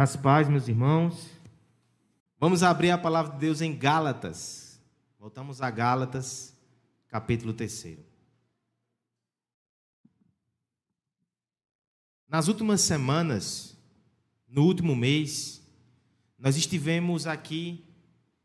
Graças 0.00 0.16
paz, 0.16 0.48
meus 0.48 0.66
irmãos. 0.66 1.28
Vamos 2.38 2.62
abrir 2.62 2.90
a 2.90 2.96
palavra 2.96 3.34
de 3.34 3.38
Deus 3.38 3.60
em 3.60 3.76
Gálatas. 3.76 4.80
Voltamos 5.18 5.60
a 5.60 5.70
Gálatas, 5.70 6.56
capítulo 7.06 7.52
3. 7.52 7.98
Nas 12.26 12.48
últimas 12.48 12.80
semanas, 12.80 13.76
no 14.48 14.64
último 14.64 14.96
mês, 14.96 15.60
nós 16.38 16.56
estivemos 16.56 17.26
aqui 17.26 17.84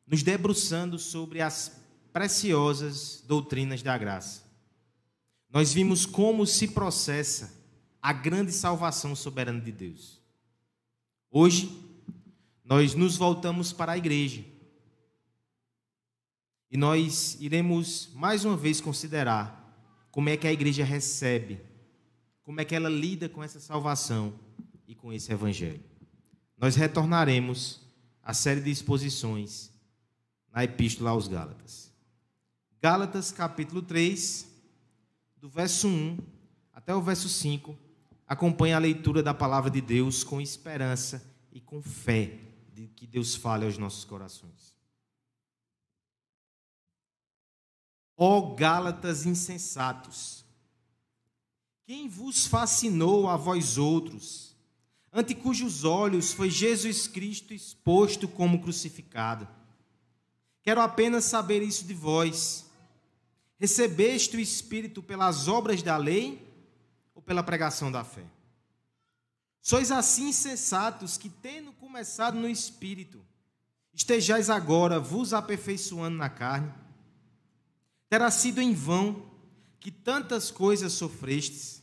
nos 0.05 0.23
debruçando 0.23 0.99
sobre 0.99 1.39
as 1.39 1.81
preciosas 2.11 3.23
doutrinas 3.25 3.81
da 3.81 3.97
graça. 3.97 4.43
Nós 5.49 5.71
vimos 5.71 6.05
como 6.05 6.45
se 6.45 6.67
processa 6.67 7.53
a 8.01 8.11
grande 8.11 8.51
salvação 8.51 9.15
soberana 9.15 9.61
de 9.61 9.71
Deus. 9.71 10.24
Hoje, 11.37 11.69
nós 12.63 12.95
nos 12.95 13.17
voltamos 13.17 13.73
para 13.73 13.91
a 13.91 13.97
igreja. 13.97 14.41
E 16.71 16.77
nós 16.77 17.35
iremos 17.41 18.09
mais 18.13 18.45
uma 18.45 18.55
vez 18.55 18.79
considerar 18.79 19.77
como 20.11 20.29
é 20.29 20.37
que 20.37 20.47
a 20.47 20.53
igreja 20.53 20.85
recebe, 20.85 21.59
como 22.41 22.61
é 22.61 22.63
que 22.63 22.73
ela 22.73 22.87
lida 22.87 23.27
com 23.27 23.43
essa 23.43 23.59
salvação 23.59 24.39
e 24.87 24.95
com 24.95 25.11
esse 25.11 25.29
evangelho. 25.29 25.83
Nós 26.57 26.77
retornaremos 26.77 27.81
à 28.23 28.33
série 28.33 28.61
de 28.61 28.71
exposições 28.71 29.73
na 30.53 30.63
Epístola 30.63 31.09
aos 31.09 31.27
Gálatas. 31.27 31.91
Gálatas, 32.81 33.33
capítulo 33.33 33.81
3, 33.81 34.47
do 35.35 35.49
verso 35.49 35.89
1 35.89 36.17
até 36.71 36.95
o 36.95 37.01
verso 37.01 37.27
5, 37.27 37.77
acompanha 38.27 38.75
a 38.75 38.79
leitura 38.79 39.21
da 39.21 39.33
palavra 39.33 39.69
de 39.69 39.81
Deus 39.81 40.23
com 40.23 40.41
esperança 40.41 41.23
e 41.51 41.59
com 41.59 41.81
fé 41.81 42.39
de 42.73 42.87
que 42.87 43.05
Deus 43.05 43.35
fale 43.35 43.65
aos 43.65 43.77
nossos 43.77 44.03
corações. 44.03 44.75
Ó 48.17 48.37
oh, 48.37 48.55
Gálatas 48.55 49.25
insensatos, 49.25 50.45
quem 51.85 52.07
vos 52.07 52.47
fascinou 52.47 53.27
a 53.29 53.37
vós 53.37 53.77
outros, 53.77 54.55
ante 55.11 55.35
cujos 55.35 55.83
olhos 55.83 56.33
foi 56.33 56.49
Jesus 56.49 57.07
Cristo 57.07 57.53
exposto 57.53 58.27
como 58.27 58.61
crucificado? 58.61 59.47
Quero 60.63 60.81
apenas 60.81 61.25
saber 61.25 61.61
isso 61.61 61.85
de 61.85 61.93
vós. 61.93 62.65
Recebeste 63.57 64.35
o 64.35 64.39
Espírito 64.39 65.03
pelas 65.03 65.47
obras 65.47 65.83
da 65.83 65.95
lei 65.95 66.44
ou 67.15 67.21
pela 67.21 67.41
pregação 67.41 67.91
da 67.91 68.03
fé? 68.03 68.25
Sois 69.61 69.89
assim 69.89 70.31
sensatos 70.31 71.17
que, 71.17 71.27
tendo 71.27 71.73
começado 71.73 72.37
no 72.37 72.47
Espírito, 72.47 73.25
estejais 73.91 74.47
agora 74.47 74.99
vos 74.99 75.33
aperfeiçoando 75.33 76.15
na 76.15 76.29
carne? 76.29 76.71
Terá 78.07 78.29
sido 78.29 78.61
em 78.61 78.75
vão 78.75 79.25
que 79.79 79.89
tantas 79.89 80.51
coisas 80.51 80.93
sofrestes, 80.93 81.81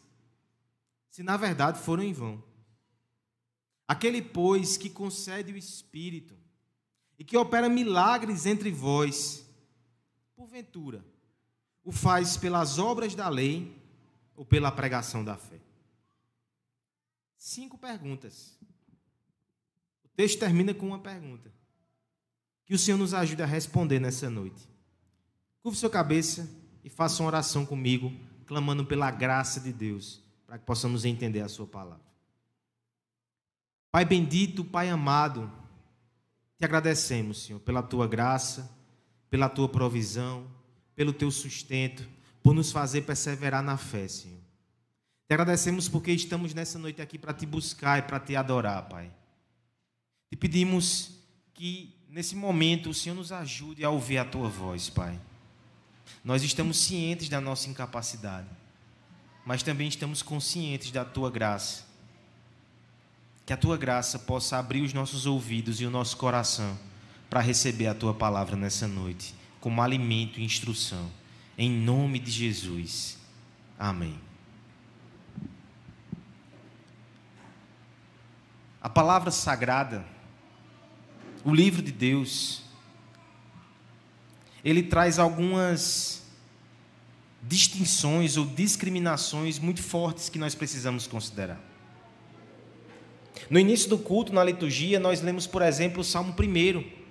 se 1.11 1.25
na 1.25 1.37
verdade 1.37 1.81
foram 1.81 2.05
em 2.05 2.13
vão. 2.13 2.43
Aquele, 3.89 4.23
pois, 4.23 4.77
que 4.77 4.89
concede 4.89 5.53
o 5.53 5.57
Espírito 5.57 6.37
e 7.19 7.25
que 7.25 7.37
opera 7.37 7.69
milagres 7.69 8.47
entre 8.47 8.71
vós, 8.71 9.45
porventura, 10.37 11.05
o 11.85 11.91
faz 11.91 12.37
pelas 12.37 12.79
obras 12.79 13.15
da 13.15 13.29
lei 13.29 13.82
ou 14.37 14.45
pela 14.45 14.71
pregação 14.71 15.25
da 15.25 15.37
fé? 15.37 15.61
Cinco 17.37 17.77
perguntas. 17.77 18.59
O 20.05 20.09
texto 20.09 20.39
termina 20.39 20.73
com 20.73 20.87
uma 20.87 20.99
pergunta. 20.99 21.53
Que 22.65 22.75
o 22.75 22.79
Senhor 22.79 22.97
nos 22.97 23.15
ajude 23.15 23.43
a 23.43 23.47
responder 23.47 23.99
nessa 23.99 24.31
noite. 24.31 24.69
Curva 25.63 25.77
sua 25.77 25.91
cabeça 25.91 26.49
e 26.85 26.89
faça 26.89 27.23
uma 27.23 27.29
oração 27.29 27.67
comigo, 27.67 28.13
clamando 28.47 28.85
pela 28.85 29.11
graça 29.11 29.61
de 29.61 29.73
Deus, 29.73 30.23
para 30.47 30.59
que 30.59 30.65
possamos 30.65 31.05
entender 31.05 31.41
a 31.41 31.49
Sua 31.49 31.67
palavra. 31.67 32.05
Pai 33.91 34.05
bendito, 34.05 34.65
Pai 34.65 34.89
amado, 34.89 35.53
te 36.59 36.65
agradecemos, 36.65 37.45
Senhor, 37.45 37.61
pela 37.61 37.83
Tua 37.83 38.09
graça, 38.09 38.71
pela 39.29 39.49
Tua 39.49 39.69
provisão 39.69 40.51
pelo 40.95 41.13
teu 41.13 41.31
sustento, 41.31 42.09
por 42.43 42.55
nos 42.55 42.73
fazer 42.73 43.03
perseverar 43.03 43.63
na 43.63 43.77
fé, 43.77 44.09
Senhor. 44.09 44.41
Te 45.29 45.35
agradecemos 45.35 45.89
porque 45.89 46.13
estamos 46.13 46.53
nessa 46.53 46.79
noite 46.79 47.01
aqui 47.01 47.17
para 47.17 47.33
te 47.33 47.47
buscar 47.47 47.99
e 47.99 48.03
para 48.03 48.21
te 48.21 48.37
adorar, 48.37 48.89
Pai. 48.89 49.11
Te 50.31 50.37
pedimos 50.37 51.11
que 51.55 51.95
nesse 52.09 52.35
momento 52.35 52.91
o 52.91 52.95
Senhor 52.95 53.15
nos 53.15 53.33
ajude 53.33 53.85
a 53.85 53.91
ouvir 53.91 54.19
a 54.19 54.25
tua 54.25 54.49
voz, 54.49 54.91
Pai. 54.91 55.19
Nós 56.25 56.43
estamos 56.43 56.77
cientes 56.77 57.29
da 57.29 57.41
nossa 57.41 57.71
incapacidade, 57.71 58.49
mas 59.47 59.63
também 59.63 59.89
estamos 59.89 60.23
conscientes 60.23 60.91
da 60.91 61.05
tua 61.05 61.31
graça. 61.31 61.85
Que 63.47 63.53
a 63.53 63.57
tua 63.57 63.77
graça 63.77 64.19
possa 64.19 64.59
abrir 64.59 64.83
os 64.83 64.93
nossos 64.93 65.27
ouvidos 65.27 65.81
e 65.81 65.87
o 65.87 65.91
nosso 65.91 66.17
coração 66.17 66.79
para 67.31 67.41
receber 67.41 67.87
a 67.87 67.95
tua 67.95 68.13
palavra 68.13 68.57
nessa 68.57 68.87
noite 68.87 69.35
como 69.61 69.81
alimento 69.81 70.41
e 70.41 70.45
instrução. 70.45 71.09
Em 71.57 71.71
nome 71.71 72.19
de 72.19 72.31
Jesus. 72.31 73.19
Amém. 73.79 74.19
A 78.81 78.89
palavra 78.89 79.31
sagrada, 79.31 80.05
o 81.45 81.55
livro 81.55 81.83
de 81.83 81.93
Deus, 81.93 82.63
ele 84.65 84.83
traz 84.83 85.19
algumas 85.19 86.23
distinções 87.43 88.37
ou 88.37 88.47
discriminações 88.47 89.59
muito 89.59 89.83
fortes 89.83 90.29
que 90.29 90.39
nós 90.39 90.55
precisamos 90.55 91.07
considerar. 91.07 91.61
No 93.51 93.59
início 93.59 93.89
do 93.89 93.99
culto, 93.99 94.33
na 94.33 94.43
liturgia, 94.43 94.99
nós 94.99 95.21
lemos, 95.21 95.47
por 95.47 95.63
exemplo, 95.63 96.01
o 96.01 96.05
Salmo 96.05 96.35
1 96.39 97.03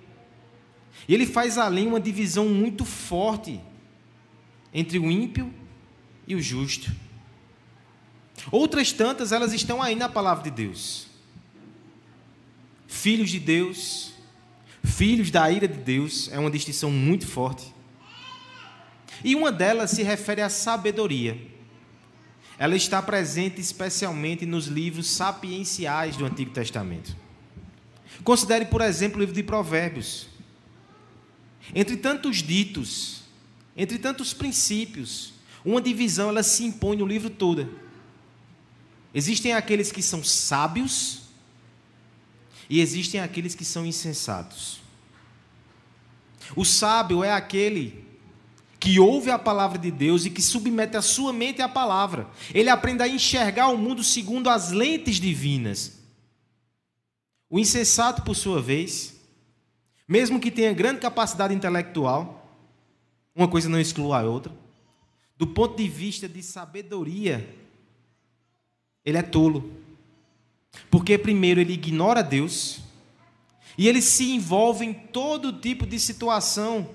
e 1.08 1.14
ele 1.14 1.26
faz 1.26 1.58
além 1.58 1.86
uma 1.86 2.00
divisão 2.00 2.48
muito 2.48 2.84
forte 2.84 3.60
entre 4.72 4.98
o 4.98 5.10
ímpio 5.10 5.52
e 6.26 6.34
o 6.34 6.42
justo. 6.42 6.90
Outras 8.50 8.92
tantas, 8.92 9.32
elas 9.32 9.52
estão 9.52 9.82
aí 9.82 9.94
na 9.94 10.08
palavra 10.08 10.44
de 10.44 10.50
Deus. 10.50 11.06
Filhos 12.86 13.30
de 13.30 13.38
Deus, 13.38 14.12
filhos 14.82 15.30
da 15.30 15.50
ira 15.50 15.68
de 15.68 15.78
Deus, 15.78 16.28
é 16.32 16.38
uma 16.38 16.50
distinção 16.50 16.90
muito 16.90 17.26
forte. 17.26 17.72
E 19.24 19.34
uma 19.34 19.52
delas 19.52 19.90
se 19.90 20.02
refere 20.02 20.42
à 20.42 20.48
sabedoria. 20.48 21.38
Ela 22.58 22.76
está 22.76 23.00
presente 23.02 23.60
especialmente 23.60 24.44
nos 24.46 24.66
livros 24.66 25.08
sapienciais 25.08 26.16
do 26.16 26.24
Antigo 26.24 26.50
Testamento. 26.50 27.16
Considere, 28.22 28.66
por 28.66 28.80
exemplo, 28.80 29.18
o 29.18 29.20
livro 29.20 29.34
de 29.34 29.42
Provérbios. 29.42 30.28
Entre 31.74 31.96
tantos 31.96 32.42
ditos, 32.42 33.21
entre 33.76 33.98
tantos 33.98 34.34
princípios, 34.34 35.32
uma 35.64 35.80
divisão 35.80 36.28
ela 36.28 36.42
se 36.42 36.64
impõe 36.64 36.96
no 36.96 37.06
livro 37.06 37.30
todo. 37.30 37.78
Existem 39.14 39.52
aqueles 39.52 39.92
que 39.92 40.02
são 40.02 40.22
sábios 40.22 41.22
e 42.68 42.80
existem 42.80 43.20
aqueles 43.20 43.54
que 43.54 43.64
são 43.64 43.84
insensatos. 43.84 44.80
O 46.56 46.64
sábio 46.64 47.22
é 47.22 47.32
aquele 47.32 48.04
que 48.78 48.98
ouve 48.98 49.30
a 49.30 49.38
palavra 49.38 49.78
de 49.78 49.90
Deus 49.90 50.24
e 50.24 50.30
que 50.30 50.42
submete 50.42 50.96
a 50.96 51.02
sua 51.02 51.32
mente 51.32 51.62
à 51.62 51.68
palavra. 51.68 52.28
Ele 52.52 52.68
aprende 52.68 53.02
a 53.02 53.08
enxergar 53.08 53.68
o 53.68 53.78
mundo 53.78 54.02
segundo 54.02 54.50
as 54.50 54.72
lentes 54.72 55.20
divinas. 55.20 56.00
O 57.48 57.58
insensato, 57.58 58.22
por 58.22 58.34
sua 58.34 58.60
vez, 58.60 59.14
mesmo 60.08 60.40
que 60.40 60.50
tenha 60.50 60.72
grande 60.72 61.00
capacidade 61.00 61.54
intelectual, 61.54 62.41
uma 63.34 63.48
coisa 63.48 63.68
não 63.68 63.80
exclui 63.80 64.12
a 64.12 64.22
outra. 64.22 64.52
Do 65.36 65.46
ponto 65.46 65.76
de 65.76 65.88
vista 65.88 66.28
de 66.28 66.42
sabedoria, 66.42 67.48
ele 69.04 69.18
é 69.18 69.22
tolo. 69.22 69.72
Porque, 70.90 71.18
primeiro, 71.18 71.60
ele 71.60 71.72
ignora 71.72 72.22
Deus, 72.22 72.80
e 73.76 73.88
ele 73.88 74.02
se 74.02 74.30
envolve 74.32 74.84
em 74.84 74.92
todo 74.92 75.52
tipo 75.52 75.86
de 75.86 75.98
situação 75.98 76.88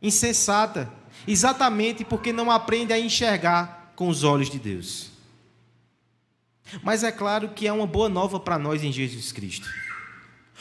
insensata, 0.00 0.92
exatamente 1.26 2.04
porque 2.04 2.32
não 2.32 2.50
aprende 2.50 2.92
a 2.92 2.98
enxergar 2.98 3.92
com 3.94 4.08
os 4.08 4.24
olhos 4.24 4.50
de 4.50 4.58
Deus. 4.58 5.10
Mas 6.82 7.04
é 7.04 7.12
claro 7.12 7.50
que 7.50 7.66
é 7.66 7.72
uma 7.72 7.86
boa 7.86 8.08
nova 8.08 8.40
para 8.40 8.58
nós 8.58 8.82
em 8.82 8.90
Jesus 8.90 9.30
Cristo. 9.30 9.68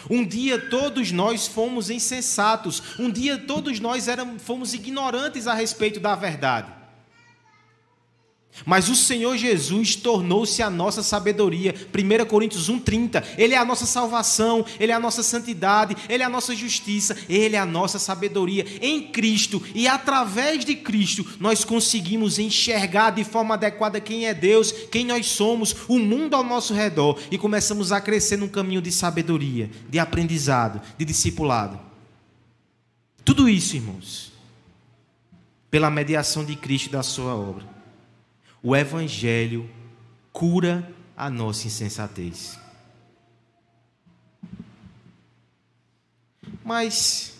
Um 0.09 0.25
dia 0.25 0.59
todos 0.59 1.12
nós 1.12 1.48
fomos 1.48 1.89
insensatos, 1.89 2.81
um 3.00 3.09
dia 3.09 3.38
todos 3.38 3.80
nós 3.80 4.07
éramos, 4.07 4.42
fomos 4.42 4.74
ignorantes 4.74 5.48
a 5.48 5.53
respeito 5.53 6.00
da 6.00 6.15
verdade. 6.15 6.81
Mas 8.65 8.89
o 8.89 8.95
Senhor 8.95 9.38
Jesus 9.38 9.95
tornou-se 9.95 10.62
a 10.62 10.69
nossa 10.69 11.01
sabedoria. 11.01 11.74
1 11.74 12.25
Coríntios 12.25 12.69
1,30. 12.69 13.24
Ele 13.38 13.53
é 13.53 13.57
a 13.57 13.65
nossa 13.65 13.86
salvação, 13.86 14.65
Ele 14.80 14.92
é 14.92 14.95
a 14.95 15.00
nossa 15.00 15.24
santidade, 15.24 15.95
Ele 16.07 16.21
é 16.21 16.25
a 16.25 16.30
nossa 16.30 16.56
justiça, 16.56 17.18
Ele 17.27 17.56
é 17.56 17.59
a 17.59 17.65
nossa 17.65 17.98
sabedoria. 17.98 18.65
Em 18.81 19.07
Cristo 19.07 19.62
e 19.74 19.88
através 19.88 20.63
de 20.63 20.75
Cristo, 20.75 21.25
nós 21.39 21.63
conseguimos 21.63 22.38
enxergar 22.38 23.12
de 23.12 23.24
forma 23.24 23.56
adequada 23.56 24.00
quem 24.00 24.27
é 24.27 24.33
Deus, 24.33 24.71
quem 24.92 25.06
nós 25.06 25.27
somos, 25.27 25.75
o 25.88 25.97
mundo 25.97 26.36
ao 26.36 26.44
nosso 26.44 26.74
redor 26.74 27.19
e 27.31 27.38
começamos 27.38 27.92
a 27.92 28.00
crescer 28.00 28.38
num 28.38 28.47
caminho 28.47 28.81
de 28.81 28.92
sabedoria, 28.92 29.69
de 29.89 29.97
aprendizado, 29.97 30.81
de 30.97 31.06
discipulado. 31.06 31.80
Tudo 33.24 33.47
isso, 33.47 33.75
irmãos, 33.75 34.31
pela 35.69 35.89
mediação 35.89 36.44
de 36.44 36.56
Cristo 36.56 36.88
e 36.88 36.92
da 36.92 37.04
Sua 37.04 37.36
obra. 37.36 37.81
O 38.63 38.75
Evangelho 38.75 39.69
cura 40.31 40.87
a 41.17 41.29
nossa 41.29 41.67
insensatez. 41.67 42.59
Mas, 46.63 47.33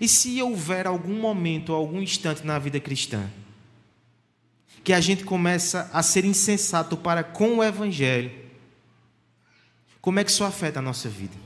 e 0.00 0.08
se 0.08 0.42
houver 0.42 0.86
algum 0.86 1.18
momento, 1.20 1.72
algum 1.72 2.00
instante 2.00 2.44
na 2.44 2.58
vida 2.58 2.80
cristã, 2.80 3.30
que 4.84 4.92
a 4.92 5.00
gente 5.00 5.24
começa 5.24 5.88
a 5.92 6.02
ser 6.02 6.24
insensato 6.24 6.96
para 6.96 7.22
com 7.22 7.58
o 7.58 7.64
Evangelho, 7.64 8.32
como 10.00 10.18
é 10.18 10.24
que 10.24 10.30
isso 10.30 10.42
afeta 10.42 10.80
a 10.80 10.82
nossa 10.82 11.08
vida? 11.08 11.36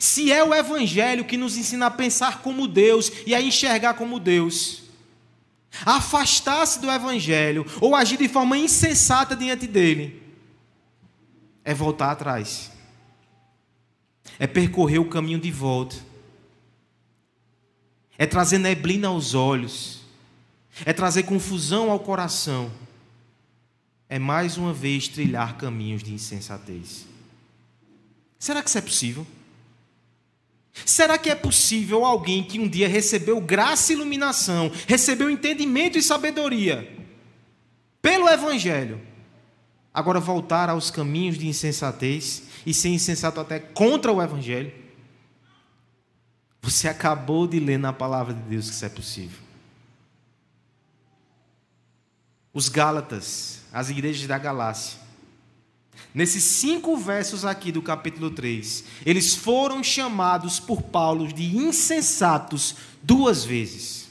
Se 0.00 0.32
é 0.32 0.42
o 0.42 0.52
Evangelho 0.52 1.24
que 1.24 1.36
nos 1.36 1.56
ensina 1.56 1.86
a 1.86 1.90
pensar 1.90 2.42
como 2.42 2.66
Deus 2.66 3.10
e 3.24 3.34
a 3.34 3.40
enxergar 3.40 3.94
como 3.94 4.18
Deus, 4.18 4.82
Afastar-se 5.84 6.80
do 6.80 6.90
Evangelho 6.90 7.66
ou 7.80 7.94
agir 7.94 8.16
de 8.16 8.28
forma 8.28 8.56
insensata 8.56 9.36
diante 9.36 9.66
dele 9.66 10.22
é 11.64 11.74
voltar 11.74 12.12
atrás, 12.12 12.70
é 14.38 14.46
percorrer 14.46 14.98
o 14.98 15.08
caminho 15.08 15.40
de 15.40 15.50
volta, 15.50 15.96
é 18.16 18.24
trazer 18.24 18.58
neblina 18.58 19.08
aos 19.08 19.34
olhos, 19.34 20.02
é 20.84 20.92
trazer 20.92 21.24
confusão 21.24 21.90
ao 21.90 21.98
coração, 21.98 22.70
é 24.08 24.18
mais 24.18 24.56
uma 24.56 24.72
vez 24.72 25.08
trilhar 25.08 25.56
caminhos 25.56 26.02
de 26.02 26.14
insensatez. 26.14 27.04
Será 28.38 28.62
que 28.62 28.68
isso 28.68 28.78
é 28.78 28.82
possível? 28.82 29.26
Será 30.84 31.16
que 31.16 31.30
é 31.30 31.34
possível 31.34 32.04
alguém 32.04 32.44
que 32.44 32.60
um 32.60 32.68
dia 32.68 32.88
recebeu 32.88 33.40
graça 33.40 33.92
e 33.92 33.96
iluminação, 33.96 34.70
recebeu 34.86 35.30
entendimento 35.30 35.96
e 35.96 36.02
sabedoria 36.02 36.94
pelo 38.02 38.28
Evangelho, 38.28 39.00
agora 39.92 40.20
voltar 40.20 40.68
aos 40.68 40.90
caminhos 40.90 41.38
de 41.38 41.48
insensatez 41.48 42.42
e 42.64 42.72
ser 42.72 42.90
insensato 42.90 43.40
até 43.40 43.58
contra 43.58 44.12
o 44.12 44.22
Evangelho? 44.22 44.72
Você 46.62 46.88
acabou 46.88 47.46
de 47.46 47.58
ler 47.58 47.78
na 47.78 47.92
palavra 47.92 48.34
de 48.34 48.42
Deus 48.42 48.68
que 48.68 48.74
isso 48.74 48.84
é 48.84 48.88
possível. 48.88 49.38
Os 52.52 52.68
Gálatas, 52.68 53.60
as 53.72 53.90
igrejas 53.90 54.26
da 54.26 54.38
Galácia, 54.38 54.98
Nesses 56.14 56.44
cinco 56.44 56.96
versos 56.96 57.44
aqui 57.44 57.70
do 57.70 57.82
capítulo 57.82 58.30
3, 58.30 58.84
eles 59.04 59.34
foram 59.34 59.82
chamados 59.84 60.58
por 60.58 60.82
Paulo 60.82 61.28
de 61.28 61.56
insensatos 61.56 62.74
duas 63.02 63.44
vezes. 63.44 64.08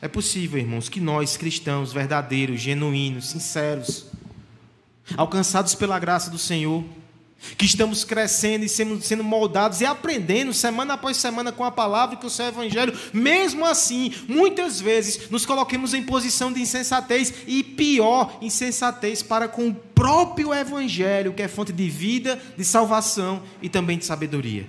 É 0.00 0.08
possível, 0.08 0.58
irmãos, 0.58 0.88
que 0.88 1.00
nós, 1.00 1.36
cristãos 1.36 1.92
verdadeiros, 1.92 2.60
genuínos, 2.60 3.30
sinceros, 3.30 4.06
alcançados 5.16 5.74
pela 5.74 5.98
graça 5.98 6.30
do 6.30 6.38
Senhor, 6.38 6.84
que 7.56 7.66
estamos 7.66 8.04
crescendo 8.04 8.64
e 8.64 8.68
sendo, 8.68 9.00
sendo 9.00 9.24
moldados 9.24 9.80
e 9.80 9.86
aprendendo 9.86 10.52
semana 10.52 10.94
após 10.94 11.16
semana 11.16 11.52
com 11.52 11.64
a 11.64 11.70
palavra 11.70 12.14
e 12.14 12.18
com 12.18 12.26
o 12.26 12.30
seu 12.30 12.46
evangelho, 12.46 12.96
mesmo 13.12 13.64
assim, 13.64 14.12
muitas 14.28 14.80
vezes 14.80 15.30
nos 15.30 15.46
coloquemos 15.46 15.94
em 15.94 16.02
posição 16.02 16.52
de 16.52 16.60
insensatez 16.60 17.32
e 17.46 17.62
pior, 17.62 18.38
insensatez 18.40 19.22
para 19.22 19.48
com 19.48 19.68
o 19.68 19.74
próprio 19.74 20.52
evangelho, 20.52 21.32
que 21.32 21.42
é 21.42 21.48
fonte 21.48 21.72
de 21.72 21.88
vida, 21.88 22.40
de 22.56 22.64
salvação 22.64 23.42
e 23.62 23.68
também 23.68 23.98
de 23.98 24.04
sabedoria. 24.04 24.66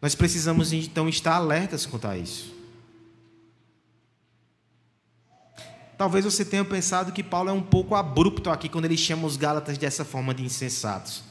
Nós 0.00 0.14
precisamos 0.14 0.72
então 0.72 1.08
estar 1.08 1.36
alertas 1.36 1.86
quanto 1.86 2.08
a 2.08 2.18
isso. 2.18 2.61
Talvez 6.02 6.24
você 6.24 6.44
tenha 6.44 6.64
pensado 6.64 7.12
que 7.12 7.22
Paulo 7.22 7.48
é 7.48 7.52
um 7.52 7.62
pouco 7.62 7.94
abrupto 7.94 8.50
aqui 8.50 8.68
quando 8.68 8.86
ele 8.86 8.96
chama 8.96 9.24
os 9.24 9.36
Gálatas 9.36 9.78
dessa 9.78 10.04
forma 10.04 10.34
de 10.34 10.42
insensatos. 10.42 11.22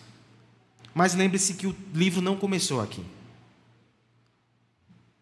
Mas 0.93 1.13
lembre-se 1.13 1.55
que 1.55 1.67
o 1.67 1.75
livro 1.93 2.21
não 2.21 2.37
começou 2.37 2.79
aqui. 2.79 3.03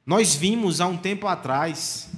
Nós 0.05 0.35
vimos 0.35 0.79
há 0.79 0.85
um 0.85 0.95
tempo 0.95 1.25
atrás, 1.25 2.11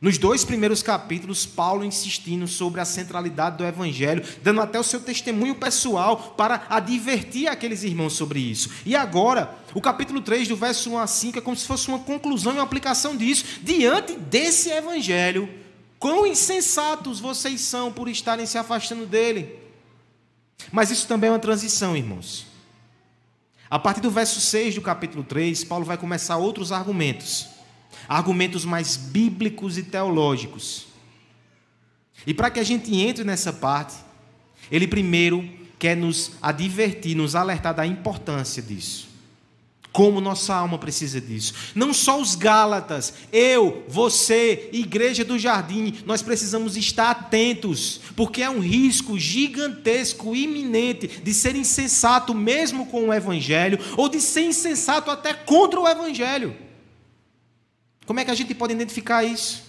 nos 0.00 0.18
dois 0.18 0.44
primeiros 0.44 0.80
capítulos, 0.80 1.44
Paulo 1.44 1.84
insistindo 1.84 2.46
sobre 2.46 2.80
a 2.80 2.84
centralidade 2.84 3.56
do 3.56 3.64
Evangelho, 3.64 4.24
dando 4.44 4.60
até 4.60 4.78
o 4.78 4.84
seu 4.84 5.00
testemunho 5.00 5.56
pessoal 5.56 6.32
para 6.36 6.64
advertir 6.70 7.48
aqueles 7.48 7.82
irmãos 7.82 8.12
sobre 8.12 8.38
isso. 8.38 8.70
E 8.86 8.94
agora, 8.94 9.52
o 9.74 9.80
capítulo 9.80 10.20
3, 10.20 10.46
do 10.46 10.54
verso 10.54 10.92
1 10.92 10.98
a 10.98 11.08
5, 11.08 11.38
é 11.38 11.40
como 11.40 11.56
se 11.56 11.66
fosse 11.66 11.88
uma 11.88 11.98
conclusão 11.98 12.52
e 12.52 12.58
uma 12.58 12.62
aplicação 12.62 13.16
disso, 13.16 13.44
diante 13.64 14.12
desse 14.14 14.70
Evangelho 14.70 15.57
Quão 15.98 16.26
insensatos 16.26 17.18
vocês 17.18 17.60
são 17.60 17.92
por 17.92 18.08
estarem 18.08 18.46
se 18.46 18.56
afastando 18.56 19.06
dele. 19.06 19.58
Mas 20.70 20.90
isso 20.90 21.06
também 21.06 21.28
é 21.28 21.32
uma 21.32 21.38
transição, 21.38 21.96
irmãos. 21.96 22.46
A 23.70 23.78
partir 23.78 24.00
do 24.00 24.10
verso 24.10 24.40
6 24.40 24.76
do 24.76 24.80
capítulo 24.80 25.24
3, 25.24 25.64
Paulo 25.64 25.84
vai 25.84 25.98
começar 25.98 26.36
outros 26.36 26.72
argumentos. 26.72 27.48
Argumentos 28.08 28.64
mais 28.64 28.96
bíblicos 28.96 29.76
e 29.76 29.82
teológicos. 29.82 30.86
E 32.26 32.32
para 32.32 32.50
que 32.50 32.60
a 32.60 32.64
gente 32.64 32.94
entre 32.96 33.24
nessa 33.24 33.52
parte, 33.52 33.94
ele 34.70 34.86
primeiro 34.86 35.48
quer 35.78 35.96
nos 35.96 36.32
advertir, 36.42 37.16
nos 37.16 37.34
alertar 37.34 37.74
da 37.74 37.86
importância 37.86 38.62
disso. 38.62 39.08
Como 39.90 40.20
nossa 40.20 40.54
alma 40.54 40.78
precisa 40.78 41.20
disso. 41.20 41.54
Não 41.74 41.94
só 41.94 42.20
os 42.20 42.34
Gálatas, 42.34 43.14
eu, 43.32 43.84
você, 43.88 44.68
Igreja 44.72 45.24
do 45.24 45.38
Jardim, 45.38 45.98
nós 46.04 46.22
precisamos 46.22 46.76
estar 46.76 47.10
atentos, 47.10 48.00
porque 48.14 48.42
é 48.42 48.50
um 48.50 48.60
risco 48.60 49.18
gigantesco, 49.18 50.36
iminente, 50.36 51.08
de 51.08 51.32
ser 51.32 51.56
insensato 51.56 52.34
mesmo 52.34 52.86
com 52.86 53.08
o 53.08 53.14
Evangelho, 53.14 53.78
ou 53.96 54.08
de 54.08 54.20
ser 54.20 54.42
insensato 54.42 55.10
até 55.10 55.32
contra 55.32 55.80
o 55.80 55.88
Evangelho. 55.88 56.54
Como 58.04 58.20
é 58.20 58.24
que 58.24 58.30
a 58.30 58.34
gente 58.34 58.54
pode 58.54 58.74
identificar 58.74 59.24
isso? 59.24 59.64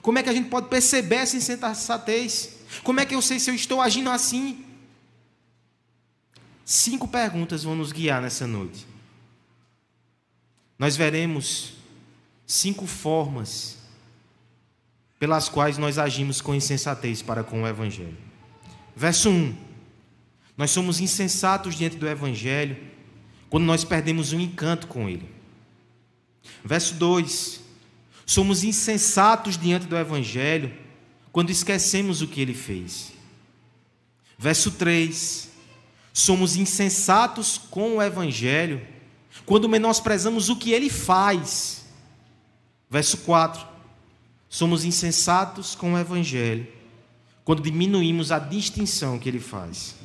Como 0.00 0.18
é 0.18 0.22
que 0.22 0.30
a 0.30 0.32
gente 0.32 0.48
pode 0.48 0.68
perceber 0.68 1.16
essa 1.16 1.36
insensatez? 1.36 2.56
Como 2.82 3.00
é 3.00 3.04
que 3.04 3.14
eu 3.14 3.22
sei 3.22 3.38
se 3.38 3.50
eu 3.50 3.54
estou 3.54 3.80
agindo 3.80 4.08
assim? 4.08 4.64
Cinco 6.64 7.06
perguntas 7.06 7.64
vão 7.64 7.74
nos 7.74 7.92
guiar 7.92 8.22
nessa 8.22 8.46
noite 8.46 8.91
nós 10.82 10.96
veremos 10.96 11.74
cinco 12.44 12.88
formas 12.88 13.78
pelas 15.16 15.48
quais 15.48 15.78
nós 15.78 15.96
agimos 15.96 16.40
com 16.40 16.56
insensatez 16.56 17.22
para 17.22 17.44
com 17.44 17.62
o 17.62 17.68
Evangelho. 17.68 18.18
Verso 18.96 19.30
1: 19.30 19.56
Nós 20.56 20.72
somos 20.72 20.98
insensatos 20.98 21.76
diante 21.76 21.94
do 21.94 22.08
Evangelho 22.08 22.76
quando 23.48 23.62
nós 23.62 23.84
perdemos 23.84 24.32
o 24.32 24.40
encanto 24.40 24.88
com 24.88 25.08
ele. 25.08 25.30
Verso 26.64 26.94
2: 26.94 27.60
Somos 28.26 28.64
insensatos 28.64 29.56
diante 29.56 29.86
do 29.86 29.96
Evangelho 29.96 30.76
quando 31.30 31.50
esquecemos 31.50 32.22
o 32.22 32.26
que 32.26 32.40
ele 32.40 32.54
fez. 32.54 33.12
Verso 34.36 34.72
3: 34.72 35.48
Somos 36.12 36.56
insensatos 36.56 37.56
com 37.56 37.98
o 37.98 38.02
Evangelho 38.02 38.84
quando 39.44 39.68
menosprezamos 39.68 40.48
o 40.48 40.56
que 40.56 40.72
ele 40.72 40.90
faz. 40.90 41.84
Verso 42.88 43.18
4: 43.18 43.66
Somos 44.48 44.84
insensatos 44.84 45.74
com 45.74 45.94
o 45.94 45.98
Evangelho, 45.98 46.66
quando 47.44 47.62
diminuímos 47.62 48.30
a 48.30 48.38
distinção 48.38 49.18
que 49.18 49.28
ele 49.28 49.40
faz. 49.40 49.96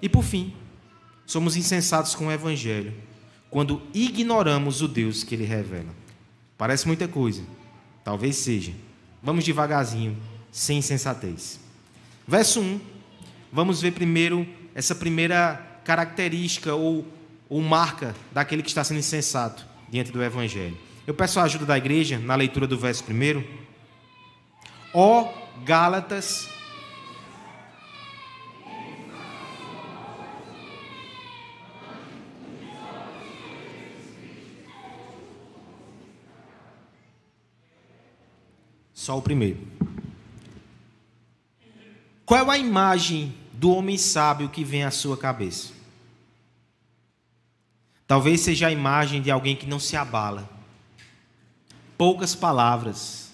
E 0.00 0.08
por 0.08 0.24
fim, 0.24 0.52
somos 1.24 1.56
insensatos 1.56 2.14
com 2.14 2.26
o 2.26 2.32
Evangelho, 2.32 2.92
quando 3.48 3.82
ignoramos 3.94 4.82
o 4.82 4.88
Deus 4.88 5.22
que 5.22 5.34
ele 5.34 5.44
revela. 5.44 5.94
Parece 6.58 6.86
muita 6.86 7.08
coisa, 7.08 7.42
talvez 8.04 8.36
seja. 8.36 8.72
Vamos 9.22 9.44
devagarzinho, 9.44 10.16
sem 10.50 10.78
insensatez. 10.78 11.60
Verso 12.26 12.60
1, 12.60 12.80
vamos 13.52 13.80
ver 13.80 13.92
primeiro 13.92 14.46
essa 14.74 14.94
primeira 14.94 15.80
característica 15.84 16.74
ou 16.74 17.06
ou 17.52 17.60
marca 17.60 18.16
daquele 18.32 18.62
que 18.62 18.70
está 18.70 18.82
sendo 18.82 19.00
insensato 19.00 19.66
diante 19.90 20.10
do 20.10 20.22
Evangelho. 20.22 20.74
Eu 21.06 21.12
peço 21.12 21.38
a 21.38 21.42
ajuda 21.42 21.66
da 21.66 21.76
igreja 21.76 22.18
na 22.18 22.34
leitura 22.34 22.66
do 22.66 22.78
verso 22.78 23.04
primeiro. 23.04 23.46
Ó 24.94 25.30
Gálatas. 25.62 26.48
Só 38.94 39.18
o 39.18 39.20
primeiro. 39.20 39.58
Qual 42.24 42.50
é 42.50 42.54
a 42.54 42.56
imagem 42.56 43.34
do 43.52 43.72
homem 43.72 43.98
sábio 43.98 44.48
que 44.48 44.64
vem 44.64 44.84
à 44.84 44.90
sua 44.90 45.18
cabeça? 45.18 45.81
Talvez 48.12 48.42
seja 48.42 48.66
a 48.66 48.70
imagem 48.70 49.22
de 49.22 49.30
alguém 49.30 49.56
que 49.56 49.64
não 49.64 49.80
se 49.80 49.96
abala. 49.96 50.46
Poucas 51.96 52.34
palavras, 52.34 53.32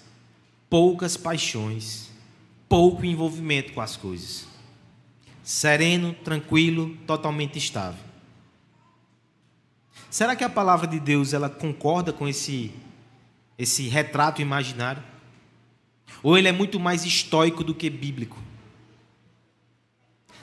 poucas 0.69 1.17
paixões, 1.17 2.09
pouco 2.69 3.05
envolvimento 3.05 3.73
com 3.73 3.81
as 3.81 3.97
coisas. 3.97 4.47
Sereno, 5.43 6.13
tranquilo, 6.13 6.95
totalmente 7.05 7.57
estável. 7.57 8.01
Será 10.09 10.33
que 10.33 10.45
a 10.45 10.49
palavra 10.49 10.87
de 10.87 10.97
Deus 10.97 11.33
ela 11.33 11.49
concorda 11.49 12.13
com 12.13 12.25
esse 12.25 12.71
esse 13.57 13.89
retrato 13.89 14.41
imaginário? 14.41 15.03
Ou 16.23 16.37
ele 16.37 16.47
é 16.47 16.53
muito 16.53 16.79
mais 16.79 17.03
estoico 17.03 17.65
do 17.65 17.75
que 17.75 17.89
bíblico? 17.89 18.41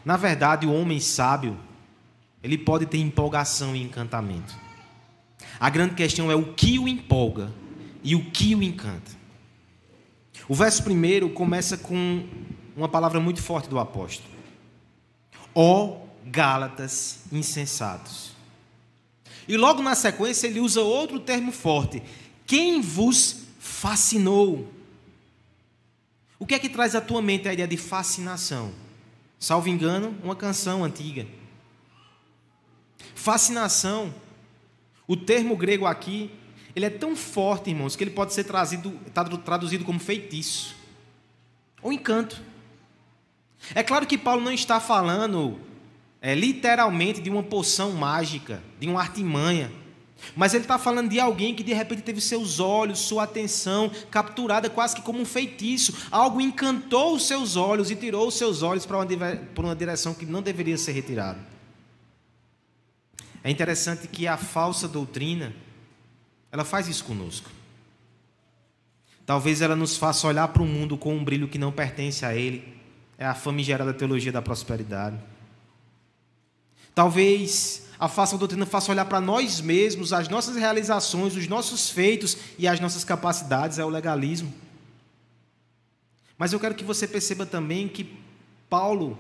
Na 0.05 0.19
verdade, 0.19 0.67
o 0.67 0.75
homem 0.75 1.01
sábio, 1.01 1.59
ele 2.43 2.59
pode 2.59 2.87
ter 2.87 2.99
empolgação 2.99 3.75
e 3.75 3.83
encantamento. 3.83 4.55
A 5.59 5.71
grande 5.71 5.95
questão 5.95 6.31
é 6.31 6.35
o 6.35 6.55
que 6.55 6.79
o 6.79 6.87
empolga 6.87 7.53
e 8.03 8.15
o 8.15 8.31
que 8.31 8.55
o 8.55 8.63
encanta. 8.63 9.13
O 10.49 10.55
verso 10.55 10.83
primeiro 10.83 11.31
começa 11.31 11.77
com 11.77 12.25
uma 12.77 12.89
palavra 12.89 13.19
muito 13.19 13.43
forte 13.43 13.69
do 13.69 13.79
apóstolo: 13.79 14.29
Ó 15.55 16.07
Gálatas 16.27 17.21
insensatos. 17.31 18.33
E 19.49 19.57
logo 19.57 19.83
na 19.83 19.95
sequência 19.95 20.47
ele 20.47 20.61
usa 20.61 20.81
outro 20.81 21.21
termo 21.21 21.53
forte: 21.53 22.03
Quem 22.47 22.81
vos 22.81 23.45
fascinou? 23.59 24.73
O 26.39 26.45
que 26.45 26.55
é 26.55 26.59
que 26.59 26.69
traz 26.69 26.95
à 26.95 27.01
tua 27.01 27.23
mente 27.23 27.49
a 27.49 27.53
ideia 27.53 27.67
de 27.67 27.77
fascinação? 27.77 28.73
Salvo 29.39 29.69
engano, 29.69 30.15
uma 30.23 30.37
canção 30.37 30.85
antiga. 30.85 31.27
Fascinação, 33.15 34.15
o 35.07 35.17
termo 35.17 35.57
grego 35.57 35.87
aqui, 35.87 36.31
ele 36.75 36.85
é 36.85 36.91
tão 36.91 37.17
forte, 37.17 37.71
irmãos, 37.71 37.97
que 37.97 38.05
ele 38.05 38.11
pode 38.11 38.35
ser 38.35 38.45
trazido, 38.45 38.91
traduzido 39.45 39.85
como 39.85 39.99
feitiço 39.99 40.77
ou 41.83 41.93
encanto. 41.93 42.43
É 43.75 43.83
claro 43.83 44.07
que 44.07 44.19
Paulo 44.19 44.43
não 44.43 44.53
está 44.53 44.79
falando 44.81 45.59
é, 46.21 46.35
literalmente 46.35 47.21
de 47.21 47.31
uma 47.31 47.43
poção 47.43 47.93
mágica, 47.93 48.63
de 48.79 48.87
uma 48.87 49.01
artimanha. 49.01 49.73
Mas 50.35 50.55
ele 50.55 50.65
está 50.65 50.79
falando 50.79 51.11
de 51.11 51.21
alguém 51.21 51.55
que 51.55 51.63
de 51.63 51.73
repente 51.73 52.03
teve 52.03 52.21
seus 52.21 52.59
olhos, 52.59 52.99
sua 53.01 53.25
atenção 53.25 53.91
capturada 54.11 54.69
quase 54.69 54.97
que 54.97 55.03
como 55.03 55.21
um 55.21 55.25
feitiço. 55.25 55.95
Algo 56.11 56.41
encantou 56.41 57.15
os 57.15 57.27
seus 57.27 57.57
olhos 57.57 57.91
e 57.91 57.97
tirou 57.97 58.29
os 58.29 58.35
seus 58.35 58.63
olhos 58.63 58.85
para 58.85 58.97
uma, 58.97 59.07
uma 59.59 59.77
direção 59.77 60.15
que 60.15 60.27
não 60.27 60.43
deveria 60.43 60.77
ser 60.77 60.93
retirada. 60.93 61.56
É 63.47 63.51
interessante 63.53 64.09
que 64.09 64.27
a 64.27 64.37
falsa 64.37 64.89
doutrina, 64.89 65.55
ela 66.51 66.65
faz 66.65 66.89
isso 66.89 67.05
conosco. 67.05 67.49
Talvez 69.25 69.61
ela 69.61 69.77
nos 69.77 69.97
faça 69.97 70.27
olhar 70.27 70.49
para 70.49 70.65
o 70.65 70.67
mundo 70.67 70.99
com 70.99 71.15
um 71.15 71.23
brilho 71.23 71.47
que 71.47 71.57
não 71.57 71.71
pertence 71.71 72.27
a 72.27 72.35
ele. 72.35 72.77
É 73.17 73.25
a 73.25 73.37
famigerada 73.37 73.95
teologia 73.95 74.33
da 74.33 74.43
prosperidade. 74.43 75.17
Talvez 76.93 77.87
a 78.01 78.09
falsa 78.09 78.37
doutrina 78.37 78.67
faça 78.67 78.91
olhar 78.91 79.05
para 79.05 79.21
nós 79.21 79.61
mesmos, 79.61 80.13
as 80.13 80.29
nossas 80.29 80.57
realizações, 80.57 81.37
os 81.37 81.47
nossos 81.47 81.89
feitos 81.89 82.37
e 82.59 82.67
as 82.67 82.81
nossas 82.81 83.05
capacidades, 83.05 83.79
é 83.79 83.85
o 83.85 83.89
legalismo. 83.89 84.53
Mas 86.37 86.53
eu 86.53 86.59
quero 86.59 86.75
que 86.75 86.83
você 86.83 87.07
perceba 87.07 87.47
também 87.47 87.87
que 87.87 88.13
Paulo, 88.69 89.17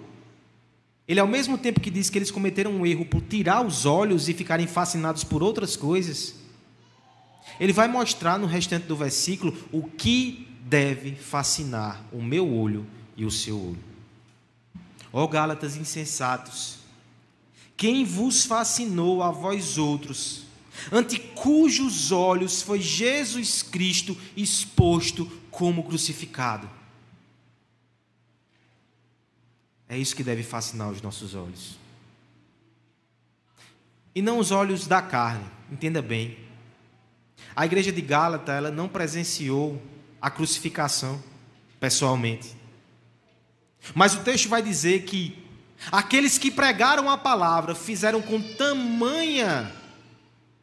ele 1.08 1.20
ao 1.20 1.26
mesmo 1.26 1.56
tempo 1.56 1.80
que 1.80 1.90
diz 1.90 2.10
que 2.10 2.18
eles 2.18 2.30
cometeram 2.30 2.72
um 2.72 2.86
erro 2.86 3.04
por 3.04 3.22
tirar 3.22 3.64
os 3.64 3.86
olhos 3.86 4.28
e 4.28 4.34
ficarem 4.34 4.66
fascinados 4.66 5.22
por 5.22 5.42
outras 5.42 5.76
coisas, 5.76 6.34
ele 7.60 7.72
vai 7.72 7.86
mostrar 7.86 8.38
no 8.38 8.46
restante 8.46 8.86
do 8.86 8.96
versículo 8.96 9.56
o 9.70 9.84
que 9.84 10.48
deve 10.62 11.14
fascinar 11.14 12.04
o 12.12 12.20
meu 12.20 12.52
olho 12.52 12.86
e 13.16 13.25
o 13.25 13.30
seu 13.30 13.56
olho. 13.56 13.84
Ó 15.12 15.22
oh, 15.22 15.28
Gálatas 15.28 15.76
insensatos, 15.76 16.78
quem 17.76 18.04
vos 18.04 18.44
fascinou 18.44 19.22
a 19.22 19.30
vós 19.30 19.78
outros, 19.78 20.42
ante 20.90 21.18
cujos 21.18 22.10
olhos 22.10 22.62
foi 22.62 22.80
Jesus 22.80 23.62
Cristo 23.62 24.16
exposto 24.36 25.30
como 25.50 25.84
crucificado. 25.84 26.68
É 29.88 29.96
isso 29.96 30.16
que 30.16 30.24
deve 30.24 30.42
fascinar 30.42 30.90
os 30.90 31.00
nossos 31.00 31.34
olhos. 31.34 31.78
E 34.14 34.22
não 34.22 34.38
os 34.38 34.50
olhos 34.50 34.86
da 34.86 35.02
carne, 35.02 35.44
entenda 35.70 36.00
bem. 36.00 36.38
A 37.54 37.66
igreja 37.66 37.92
de 37.92 38.00
Gálata, 38.00 38.52
ela 38.52 38.70
não 38.70 38.88
presenciou 38.88 39.80
a 40.20 40.30
crucificação 40.30 41.22
pessoalmente. 41.78 42.56
Mas 43.94 44.14
o 44.14 44.20
texto 44.20 44.48
vai 44.48 44.62
dizer 44.62 45.04
que 45.04 45.46
Aqueles 45.90 46.38
que 46.38 46.50
pregaram 46.50 47.08
a 47.10 47.18
palavra 47.18 47.74
fizeram 47.74 48.20
com 48.22 48.40
tamanha 48.40 49.72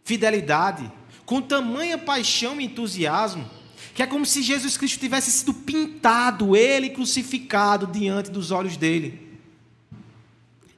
fidelidade, 0.04 0.92
com 1.26 1.42
tamanha 1.42 1.98
paixão 1.98 2.60
e 2.60 2.66
entusiasmo, 2.66 3.50
que 3.94 4.02
é 4.02 4.08
como 4.08 4.26
se 4.26 4.42
Jesus 4.42 4.78
Cristo 4.78 5.00
tivesse 5.00 5.32
sido 5.32 5.54
pintado, 5.54 6.56
ele 6.56 6.90
crucificado 6.90 7.88
diante 7.88 8.32
dos 8.32 8.52
olhos 8.52 8.78
dele. 8.78 9.40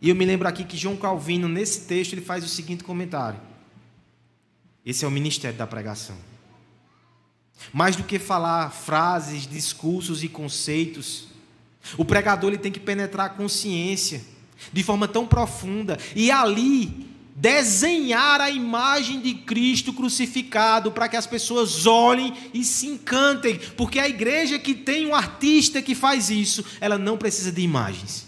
E 0.01 0.09
eu 0.09 0.15
me 0.15 0.25
lembro 0.25 0.47
aqui 0.47 0.63
que 0.63 0.77
João 0.77 0.95
Calvino, 0.95 1.47
nesse 1.47 1.81
texto, 1.81 2.13
ele 2.13 2.21
faz 2.21 2.43
o 2.43 2.47
seguinte 2.47 2.83
comentário: 2.83 3.39
esse 4.85 5.03
é 5.05 5.07
o 5.07 5.12
ministério 5.12 5.57
da 5.57 5.65
pregação. 5.65 6.15
Mais 7.74 7.95
do 7.95 8.03
que 8.03 8.19
falar 8.19 8.69
frases, 8.71 9.47
discursos 9.47 10.24
e 10.24 10.29
conceitos, 10.29 11.27
o 11.97 12.05
pregador 12.05 12.51
ele 12.51 12.57
tem 12.57 12.71
que 12.71 12.79
penetrar 12.79 13.27
a 13.27 13.29
consciência 13.29 14.21
de 14.71 14.83
forma 14.83 15.07
tão 15.07 15.25
profunda 15.25 15.97
e 16.15 16.31
ali 16.31 17.14
desenhar 17.36 18.39
a 18.39 18.50
imagem 18.50 19.20
de 19.20 19.34
Cristo 19.34 19.92
crucificado 19.92 20.89
para 20.89 21.10
que 21.10 21.18
as 21.18 21.27
pessoas 21.27 21.86
olhem 21.86 22.34
e 22.54 22.63
se 22.63 22.88
encantem, 22.88 23.60
porque 23.75 24.00
a 24.00 24.08
igreja 24.08 24.58
que 24.58 24.74
tem 24.74 25.06
um 25.06 25.13
artista 25.13 25.82
que 25.82 25.94
faz 25.94 26.30
isso, 26.30 26.63
ela 26.80 26.98
não 26.98 27.18
precisa 27.18 27.51
de 27.51 27.62
imagens. 27.62 28.25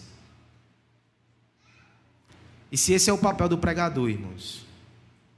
E 2.70 2.78
se 2.78 2.92
esse 2.92 3.10
é 3.10 3.14
o 3.14 3.18
papel 3.18 3.48
do 3.48 3.58
pregador, 3.58 4.10
irmãos, 4.10 4.66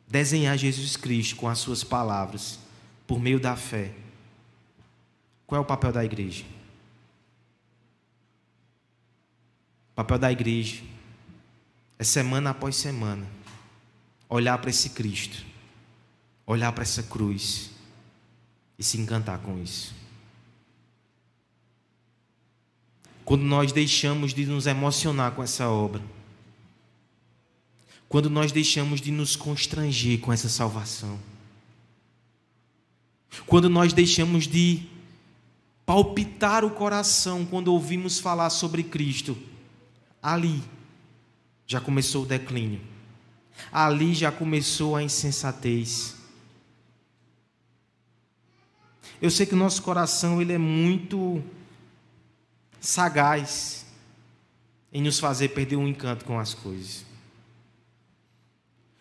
desenhar 0.08 0.58
Jesus 0.58 0.98
Cristo 0.98 1.36
com 1.36 1.48
as 1.48 1.60
suas 1.60 1.84
palavras, 1.84 2.58
por 3.06 3.20
meio 3.20 3.40
da 3.40 3.56
fé, 3.56 3.94
qual 5.46 5.60
é 5.60 5.62
o 5.62 5.68
papel 5.68 5.92
da 5.92 6.04
igreja? 6.04 6.44
papel 10.00 10.18
da 10.18 10.32
igreja 10.32 10.82
é 11.98 12.06
semana 12.06 12.52
após 12.52 12.78
semana 12.78 13.28
olhar 14.30 14.58
para 14.60 14.70
esse 14.70 14.92
Cristo, 14.92 15.44
olhar 16.46 16.72
para 16.72 16.84
essa 16.84 17.04
cruz 17.04 17.72
e 18.78 18.84
se 18.84 18.98
encantar 18.98 19.40
com 19.40 19.62
isso. 19.62 19.94
Quando 23.26 23.44
nós 23.44 23.72
deixamos 23.72 24.34
de 24.34 24.46
nos 24.46 24.68
emocionar 24.68 25.34
com 25.34 25.44
essa 25.44 25.68
obra, 25.68 26.02
quando 28.08 28.30
nós 28.30 28.52
deixamos 28.52 29.02
de 29.02 29.12
nos 29.12 29.36
constranger 29.36 30.20
com 30.20 30.32
essa 30.32 30.48
salvação, 30.48 31.20
quando 33.46 33.70
nós 33.70 33.94
deixamos 33.94 34.48
de 34.48 34.88
palpitar 35.86 36.64
o 36.64 36.72
coração 36.72 37.46
quando 37.46 37.74
ouvimos 37.74 38.20
falar 38.20 38.50
sobre 38.50 38.84
Cristo, 38.84 39.38
Ali 40.22 40.62
já 41.66 41.80
começou 41.80 42.24
o 42.24 42.26
declínio. 42.26 42.82
Ali 43.72 44.14
já 44.14 44.32
começou 44.32 44.96
a 44.96 45.04
insensatez. 45.04 46.16
Eu 49.22 49.30
sei 49.30 49.46
que 49.46 49.54
o 49.54 49.58
nosso 49.58 49.82
coração 49.82 50.42
ele 50.42 50.54
é 50.54 50.58
muito 50.58 51.44
sagaz 52.80 53.86
em 54.92 55.02
nos 55.02 55.20
fazer 55.20 55.50
perder 55.50 55.76
o 55.76 55.82
um 55.82 55.88
encanto 55.88 56.26
com 56.26 56.40
as 56.40 56.54
coisas. 56.54 57.06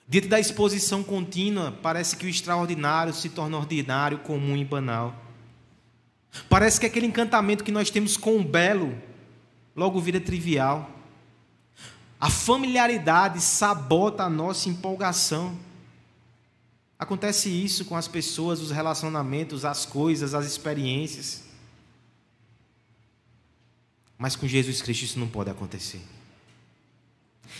Diante 0.08 0.28
da 0.28 0.40
exposição 0.40 1.04
contínua, 1.04 1.70
parece 1.82 2.16
que 2.16 2.26
o 2.26 2.28
extraordinário 2.28 3.12
se 3.12 3.28
torna 3.28 3.58
ordinário, 3.58 4.18
comum 4.18 4.56
e 4.56 4.64
banal. 4.64 5.14
Parece 6.48 6.80
que 6.80 6.86
aquele 6.86 7.06
encantamento 7.06 7.62
que 7.62 7.72
nós 7.72 7.90
temos 7.90 8.16
com 8.16 8.38
o 8.38 8.44
belo 8.44 8.96
logo 9.76 10.00
vira 10.00 10.20
trivial. 10.20 10.97
A 12.20 12.28
familiaridade 12.28 13.40
sabota 13.40 14.24
a 14.24 14.30
nossa 14.30 14.68
empolgação. 14.68 15.56
Acontece 16.98 17.48
isso 17.48 17.84
com 17.84 17.96
as 17.96 18.08
pessoas, 18.08 18.60
os 18.60 18.72
relacionamentos, 18.72 19.64
as 19.64 19.86
coisas, 19.86 20.34
as 20.34 20.44
experiências. 20.44 21.44
Mas 24.18 24.34
com 24.34 24.48
Jesus 24.48 24.82
Cristo 24.82 25.04
isso 25.04 25.18
não 25.18 25.28
pode 25.28 25.48
acontecer. 25.48 26.00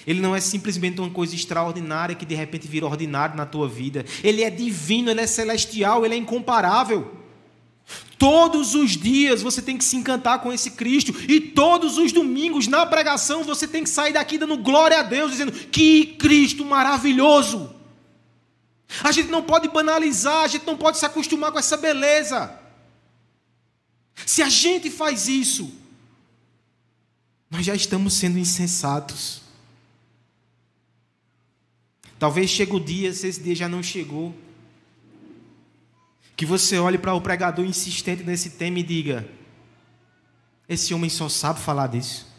Ele 0.07 0.21
não 0.21 0.35
é 0.35 0.41
simplesmente 0.41 1.01
uma 1.01 1.11
coisa 1.11 1.35
extraordinária 1.35 2.15
que 2.15 2.27
de 2.27 2.35
repente 2.35 2.67
vira 2.67 2.87
ordinário 2.87 3.37
na 3.37 3.47
tua 3.47 3.69
vida. 3.69 4.05
Ele 4.25 4.43
é 4.43 4.51
divino, 4.51 5.11
ele 5.11 5.21
é 5.21 5.27
celestial, 5.27 6.05
ele 6.05 6.15
é 6.15 6.19
incomparável. 6.19 7.18
Todos 8.19 8.75
os 8.75 8.97
dias 8.97 9.43
você 9.43 9.63
tem 9.63 9.79
que 9.79 9.85
se 9.85 9.97
encantar 9.97 10.41
com 10.41 10.53
esse 10.53 10.73
Cristo, 10.73 11.15
e 11.29 11.41
todos 11.41 11.97
os 11.99 12.11
domingos 12.11 12.67
na 12.67 12.85
pregação 12.85 13.45
você 13.45 13.67
tem 13.69 13.85
que 13.85 13.91
sair 13.91 14.13
daqui 14.13 14.37
dando 14.37 14.57
glória 14.57 14.99
a 14.99 15.03
Deus, 15.03 15.31
dizendo: 15.31 15.53
Que 15.53 16.17
Cristo 16.19 16.65
maravilhoso! 16.65 17.75
A 19.05 19.13
gente 19.13 19.29
não 19.29 19.43
pode 19.43 19.69
banalizar, 19.69 20.45
a 20.45 20.49
gente 20.49 20.67
não 20.67 20.77
pode 20.77 20.99
se 20.99 21.07
acostumar 21.07 21.53
com 21.53 21.59
essa 21.59 21.77
beleza. 21.77 22.59
Se 24.27 24.43
a 24.43 24.49
gente 24.49 24.91
faz 24.91 25.29
isso, 25.29 25.71
nós 27.51 27.65
já 27.65 27.75
estamos 27.75 28.15
sendo 28.15 28.39
insensatos. 28.39 29.43
Talvez 32.19 32.51
chegue 32.51 32.75
o 32.75 32.81
dia, 32.81 33.13
se 33.13 33.29
esse 33.29 33.41
dia 33.41 33.55
já 33.55 33.69
não 33.69 33.83
chegou, 33.83 34.35
que 36.39 36.47
você 36.47 36.79
olhe 36.79 36.97
para 36.97 37.13
o 37.15 37.21
pregador 37.21 37.65
insistente 37.65 38.23
nesse 38.23 38.51
tema 38.51 38.79
e 38.79 38.83
diga: 38.85 39.29
esse 40.69 40.95
homem 40.95 41.11
só 41.11 41.29
sabe 41.29 41.59
falar 41.59 41.89
disso. 41.89 42.33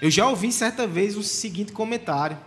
Eu 0.00 0.12
já 0.12 0.28
ouvi 0.28 0.52
certa 0.52 0.86
vez 0.86 1.16
o 1.16 1.24
seguinte 1.24 1.72
comentário: 1.72 2.38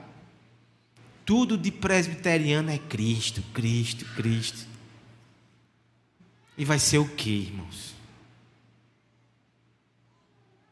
tudo 1.25 1.57
de 1.57 1.69
presbiteriano 1.69 2.71
é 2.71 2.77
Cristo, 2.77 3.43
Cristo, 3.53 4.05
Cristo. 4.15 4.65
E 6.57 6.63
vai 6.63 6.79
ser 6.79 6.99
o 6.99 7.09
que, 7.09 7.29
irmãos? 7.29 7.93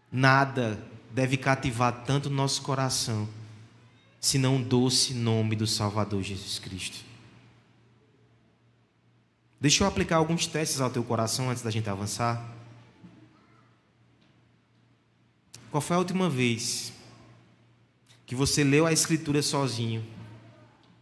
Nada 0.09 0.81
deve 1.11 1.35
cativar 1.35 2.05
tanto 2.05 2.29
nosso 2.29 2.61
coração, 2.61 3.27
senão 4.19 4.57
o 4.57 4.63
doce 4.63 5.13
nome 5.13 5.55
do 5.55 5.65
Salvador 5.65 6.21
Jesus 6.21 6.59
Cristo. 6.59 6.97
Deixa 9.59 9.83
eu 9.83 9.87
aplicar 9.87 10.17
alguns 10.17 10.47
testes 10.47 10.79
ao 10.79 10.89
teu 10.89 11.03
coração 11.03 11.49
antes 11.49 11.63
da 11.63 11.71
gente 11.71 11.89
avançar. 11.89 12.43
Qual 15.69 15.81
foi 15.81 15.95
a 15.95 15.99
última 15.99 16.29
vez 16.29 16.93
que 18.25 18.33
você 18.35 18.63
leu 18.63 18.85
a 18.85 18.93
Escritura 18.93 19.41
sozinho? 19.41 20.05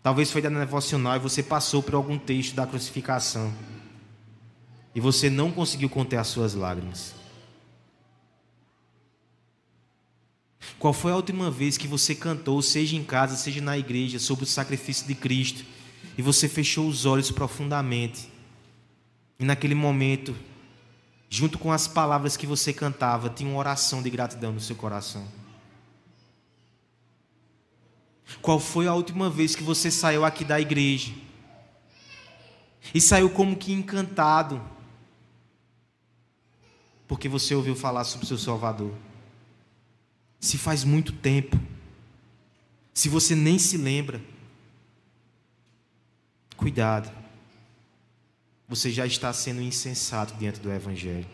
Talvez 0.01 0.31
foi 0.31 0.41
da 0.41 0.50
devocional 0.50 1.15
e 1.15 1.19
você 1.19 1.43
passou 1.43 1.83
por 1.83 1.93
algum 1.93 2.17
texto 2.17 2.55
da 2.55 2.65
crucificação 2.65 3.53
e 4.95 5.00
você 5.00 5.29
não 5.29 5.51
conseguiu 5.51 5.89
conter 5.89 6.17
as 6.17 6.27
suas 6.27 6.53
lágrimas. 6.53 7.13
Qual 10.79 10.93
foi 10.93 11.12
a 11.12 11.15
última 11.15 11.50
vez 11.50 11.75
que 11.77 11.88
você 11.88 12.13
cantou, 12.13 12.62
seja 12.62 12.96
em 12.96 13.03
casa, 13.03 13.36
seja 13.36 13.62
na 13.62 13.77
igreja, 13.77 14.19
sobre 14.19 14.43
o 14.43 14.48
sacrifício 14.48 15.07
de 15.07 15.15
Cristo 15.15 15.65
e 16.17 16.22
você 16.22 16.48
fechou 16.48 16.88
os 16.88 17.05
olhos 17.05 17.31
profundamente? 17.31 18.29
E 19.39 19.45
naquele 19.45 19.73
momento, 19.73 20.36
junto 21.30 21.58
com 21.58 21.71
as 21.71 21.88
palavras 21.88 22.38
que 22.38 22.45
você 22.45 22.71
cantava, 22.71 23.30
tinha 23.30 23.49
uma 23.49 23.58
oração 23.58 24.04
de 24.04 24.10
gratidão 24.10 24.52
no 24.52 24.60
seu 24.60 24.75
coração. 24.75 25.28
Qual 28.41 28.60
foi 28.60 28.88
a 28.88 28.93
última 28.93 29.30
vez 29.30 29.56
que 29.56 29.63
você 29.63 29.89
saiu 29.89 30.23
aqui 30.23 30.43
da 30.43 30.60
igreja 30.60 31.12
e 32.93 33.02
saiu 33.02 33.30
como 33.32 33.56
que 33.56 33.73
encantado, 33.73 34.62
porque 37.08 37.28
você 37.28 37.56
ouviu 37.56 37.75
falar 37.75 38.04
sobre 38.04 38.25
o 38.25 38.28
seu 38.28 38.38
Salvador? 38.38 38.93
Se 40.39 40.58
faz 40.58 40.84
muito 40.84 41.12
tempo, 41.12 41.60
se 42.93 43.10
você 43.10 43.36
nem 43.36 43.60
se 43.60 43.78
lembra, 43.78 44.21
cuidado, 46.56 47.12
você 48.67 48.91
já 48.91 49.06
está 49.06 49.32
sendo 49.32 49.62
insensato 49.62 50.34
diante 50.36 50.60
do 50.60 50.71
Evangelho. 50.71 51.28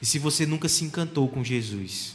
E 0.00 0.06
se 0.06 0.18
você 0.18 0.46
nunca 0.46 0.68
se 0.68 0.84
encantou 0.84 1.28
com 1.28 1.42
Jesus, 1.42 2.14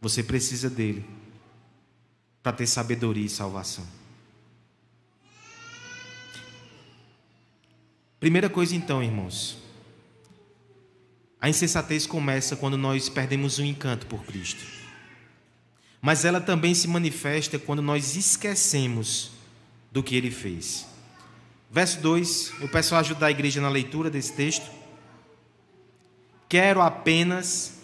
você 0.00 0.22
precisa 0.22 0.70
dele 0.70 1.04
para 2.42 2.52
ter 2.52 2.66
sabedoria 2.66 3.26
e 3.26 3.28
salvação. 3.28 3.86
Primeira 8.20 8.48
coisa, 8.48 8.74
então, 8.74 9.02
irmãos, 9.02 9.58
a 11.46 11.48
insensatez 11.48 12.08
começa 12.08 12.56
quando 12.56 12.76
nós 12.76 13.08
perdemos 13.08 13.58
o 13.58 13.64
encanto 13.64 14.04
por 14.06 14.24
Cristo. 14.24 14.64
Mas 16.02 16.24
ela 16.24 16.40
também 16.40 16.74
se 16.74 16.88
manifesta 16.88 17.56
quando 17.56 17.80
nós 17.80 18.16
esquecemos 18.16 19.30
do 19.92 20.02
que 20.02 20.16
ele 20.16 20.32
fez. 20.32 20.88
Verso 21.70 22.00
2, 22.00 22.52
eu 22.62 22.68
peço 22.68 22.96
a 22.96 22.98
ajuda 22.98 23.20
da 23.20 23.30
igreja 23.30 23.60
na 23.60 23.68
leitura 23.68 24.10
desse 24.10 24.32
texto. 24.32 24.68
Quero 26.48 26.82
apenas 26.82 27.75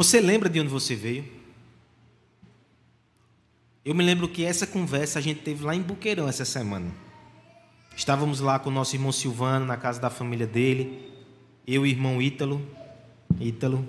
Você 0.00 0.18
lembra 0.18 0.48
de 0.48 0.58
onde 0.58 0.70
você 0.70 0.96
veio? 0.96 1.26
Eu 3.84 3.94
me 3.94 4.02
lembro 4.02 4.26
que 4.26 4.42
essa 4.42 4.66
conversa 4.66 5.18
a 5.18 5.22
gente 5.22 5.42
teve 5.42 5.62
lá 5.62 5.76
em 5.76 5.82
Buqueirão 5.82 6.26
essa 6.26 6.46
semana. 6.46 6.90
Estávamos 7.94 8.40
lá 8.40 8.58
com 8.58 8.70
o 8.70 8.72
nosso 8.72 8.96
irmão 8.96 9.12
Silvano, 9.12 9.66
na 9.66 9.76
casa 9.76 10.00
da 10.00 10.08
família 10.08 10.46
dele, 10.46 11.06
eu 11.66 11.84
e 11.84 11.90
o 11.90 11.92
irmão 11.94 12.22
Ítalo, 12.22 12.66
Ítalo. 13.38 13.86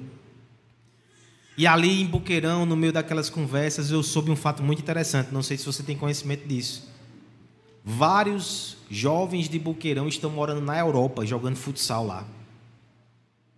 E 1.58 1.66
ali 1.66 2.02
em 2.02 2.06
Buqueirão, 2.06 2.66
no 2.66 2.76
meio 2.76 2.92
daquelas 2.92 3.30
conversas, 3.30 3.90
eu 3.90 4.04
soube 4.04 4.30
um 4.30 4.36
fato 4.36 4.62
muito 4.62 4.82
interessante, 4.82 5.32
não 5.32 5.42
sei 5.42 5.56
se 5.56 5.66
você 5.66 5.82
tem 5.82 5.96
conhecimento 5.96 6.46
disso. 6.46 6.92
Vários 7.86 8.76
jovens 8.90 9.48
de 9.48 9.58
Buqueirão 9.58 10.10
estão 10.10 10.30
morando 10.30 10.60
na 10.60 10.78
Europa, 10.78 11.26
jogando 11.26 11.56
futsal 11.56 12.06
lá. 12.06 12.28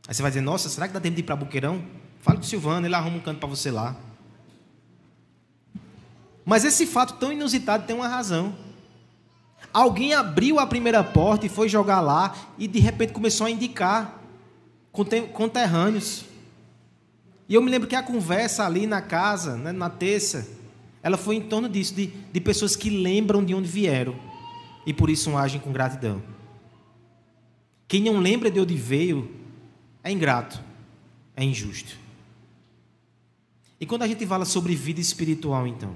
Aí 0.08 0.14
você 0.14 0.22
vai 0.22 0.30
dizer, 0.30 0.42
nossa, 0.42 0.70
será 0.70 0.88
que 0.88 0.94
dá 0.94 1.00
tempo 1.00 1.16
de 1.16 1.22
ir 1.22 1.24
para 1.24 1.36
Buqueirão? 1.36 2.03
Fale 2.24 2.38
com 2.38 2.44
o 2.46 2.48
Silvano, 2.48 2.88
ele 2.88 2.96
arruma 2.96 3.18
um 3.18 3.20
canto 3.20 3.40
para 3.40 3.50
você 3.50 3.70
lá. 3.70 3.98
Mas 6.46 6.64
esse 6.64 6.88
fato 6.88 7.16
tão 7.16 7.34
inusitado 7.34 7.86
tem 7.86 7.94
uma 7.94 8.08
razão. 8.08 8.56
Alguém 9.74 10.14
abriu 10.14 10.58
a 10.58 10.66
primeira 10.66 11.04
porta 11.04 11.46
e 11.46 11.50
foi 11.50 11.68
jogar 11.68 12.00
lá 12.00 12.34
e 12.58 12.66
de 12.66 12.80
repente 12.80 13.12
começou 13.12 13.46
a 13.46 13.52
indicar 13.52 14.22
conterrâneos. 15.34 16.24
E 17.50 17.56
eu 17.56 17.62
me 17.62 17.70
lembro 17.70 17.90
que 17.90 17.96
a 17.96 18.02
conversa 18.02 18.66
ali 18.66 18.88
na 18.88 19.02
casa, 19.02 19.58
né, 19.58 19.74
na 19.74 19.90
terça, 19.90 20.48
ela 21.02 21.18
foi 21.18 21.36
em 21.36 21.42
torno 21.42 21.68
disso, 21.68 21.94
de, 21.94 22.08
de 22.08 22.40
pessoas 22.40 22.74
que 22.74 22.90
lembram 22.90 23.44
de 23.44 23.54
onde 23.54 23.68
vieram 23.68 24.16
e 24.86 24.94
por 24.94 25.10
isso 25.10 25.36
agem 25.36 25.60
com 25.60 25.74
gratidão. 25.74 26.24
Quem 27.86 28.02
não 28.02 28.18
lembra 28.18 28.50
de 28.50 28.62
onde 28.62 28.78
veio 28.78 29.30
é 30.02 30.10
ingrato, 30.10 30.62
é 31.36 31.44
injusto. 31.44 32.03
E 33.84 33.86
quando 33.86 34.04
a 34.04 34.08
gente 34.08 34.26
fala 34.26 34.46
sobre 34.46 34.78
vida 34.78 35.02
espiritual, 35.02 35.68
então, 35.68 35.94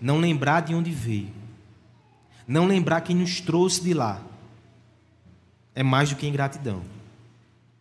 não 0.00 0.18
lembrar 0.18 0.62
de 0.62 0.74
onde 0.74 0.90
veio, 0.90 1.30
não 2.48 2.66
lembrar 2.66 3.02
quem 3.02 3.14
nos 3.14 3.40
trouxe 3.40 3.80
de 3.80 3.94
lá, 3.94 4.20
é 5.72 5.84
mais 5.84 6.10
do 6.10 6.16
que 6.16 6.26
ingratidão, 6.26 6.82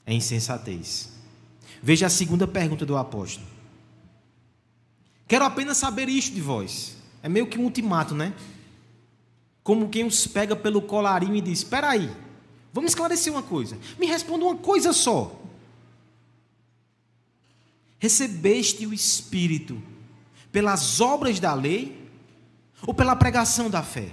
é 0.06 0.14
insensatez. 0.14 1.10
Veja 1.82 2.06
a 2.06 2.10
segunda 2.12 2.48
pergunta 2.48 2.86
do 2.86 2.96
apóstolo. 2.96 3.48
Quero 5.28 5.44
apenas 5.44 5.78
saber 5.78 6.08
isto 6.08 6.32
de 6.32 6.42
vós. 6.42 6.96
É 7.24 7.28
meio 7.28 7.48
que 7.48 7.58
um 7.58 7.64
ultimato, 7.64 8.14
né? 8.14 8.32
Como 9.64 9.90
quem 9.90 10.06
os 10.06 10.28
pega 10.28 10.56
pelo 10.56 10.84
colarinho 10.84 11.36
e 11.36 11.42
diz: 11.42 11.58
Espera 11.58 11.90
aí, 11.90 12.16
vamos 12.72 12.92
esclarecer 12.92 13.34
uma 13.34 13.42
coisa. 13.42 13.76
Me 13.98 14.06
responda 14.06 14.46
uma 14.46 14.58
coisa 14.58 14.94
só. 14.94 15.41
Recebeste 18.02 18.88
o 18.88 18.96
Espírito 18.96 19.80
pelas 20.52 21.00
obras 21.00 21.40
da 21.40 21.54
lei 21.54 22.10
ou 22.88 22.96
pela 22.96 23.16
pregação 23.16 23.70
da 23.70 23.84
fé? 23.84 24.10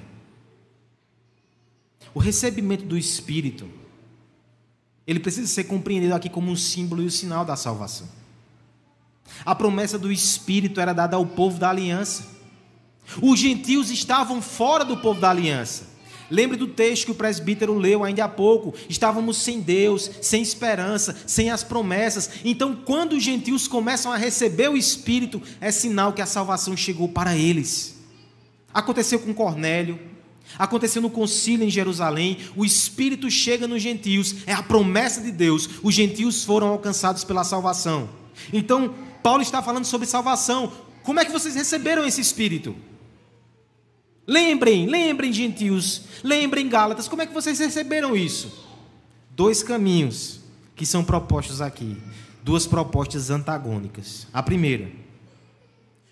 O 2.12 2.18
recebimento 2.18 2.84
do 2.84 2.98
Espírito, 2.98 3.66
ele 5.06 5.18
precisa 5.18 5.46
ser 5.48 5.64
compreendido 5.64 6.14
aqui 6.14 6.28
como 6.28 6.50
um 6.50 6.56
símbolo 6.56 7.02
e 7.02 7.06
um 7.06 7.10
sinal 7.10 7.46
da 7.46 7.56
salvação. 7.56 8.06
A 9.42 9.54
promessa 9.54 9.98
do 9.98 10.12
Espírito 10.12 10.82
era 10.82 10.92
dada 10.92 11.16
ao 11.16 11.24
povo 11.24 11.58
da 11.58 11.70
aliança. 11.70 12.28
Os 13.22 13.40
gentios 13.40 13.90
estavam 13.90 14.42
fora 14.42 14.84
do 14.84 14.98
povo 14.98 15.18
da 15.18 15.30
aliança. 15.30 15.86
Lembre 16.30 16.56
do 16.56 16.66
texto 16.66 17.06
que 17.06 17.10
o 17.10 17.14
presbítero 17.14 17.76
leu 17.76 18.04
ainda 18.04 18.24
há 18.24 18.28
pouco. 18.28 18.74
Estávamos 18.88 19.38
sem 19.38 19.60
Deus, 19.60 20.10
sem 20.20 20.42
esperança, 20.42 21.16
sem 21.26 21.50
as 21.50 21.64
promessas. 21.64 22.30
Então, 22.44 22.76
quando 22.76 23.14
os 23.14 23.22
gentios 23.22 23.66
começam 23.66 24.12
a 24.12 24.16
receber 24.16 24.68
o 24.68 24.76
Espírito, 24.76 25.40
é 25.60 25.70
sinal 25.70 26.12
que 26.12 26.22
a 26.22 26.26
salvação 26.26 26.76
chegou 26.76 27.08
para 27.08 27.36
eles. 27.36 27.96
Aconteceu 28.72 29.18
com 29.18 29.32
Cornélio, 29.32 29.98
aconteceu 30.58 31.00
no 31.00 31.10
concílio 31.10 31.66
em 31.66 31.70
Jerusalém. 31.70 32.38
O 32.54 32.64
Espírito 32.64 33.30
chega 33.30 33.66
nos 33.66 33.82
gentios, 33.82 34.36
é 34.46 34.52
a 34.52 34.62
promessa 34.62 35.22
de 35.22 35.32
Deus. 35.32 35.68
Os 35.82 35.94
gentios 35.94 36.44
foram 36.44 36.68
alcançados 36.68 37.24
pela 37.24 37.42
salvação. 37.42 38.08
Então, 38.52 38.94
Paulo 39.22 39.42
está 39.42 39.62
falando 39.62 39.86
sobre 39.86 40.06
salvação. 40.06 40.70
Como 41.02 41.18
é 41.18 41.24
que 41.24 41.32
vocês 41.32 41.54
receberam 41.54 42.06
esse 42.06 42.20
Espírito? 42.20 42.76
Lembrem, 44.28 44.84
lembrem, 44.84 45.32
gentios, 45.32 46.02
lembrem, 46.22 46.68
Gálatas, 46.68 47.08
como 47.08 47.22
é 47.22 47.26
que 47.26 47.32
vocês 47.32 47.58
receberam 47.58 48.14
isso? 48.14 48.68
Dois 49.30 49.62
caminhos 49.62 50.40
que 50.76 50.84
são 50.84 51.02
propostos 51.02 51.62
aqui, 51.62 51.96
duas 52.42 52.66
propostas 52.66 53.30
antagônicas. 53.30 54.26
A 54.30 54.42
primeira, 54.42 54.92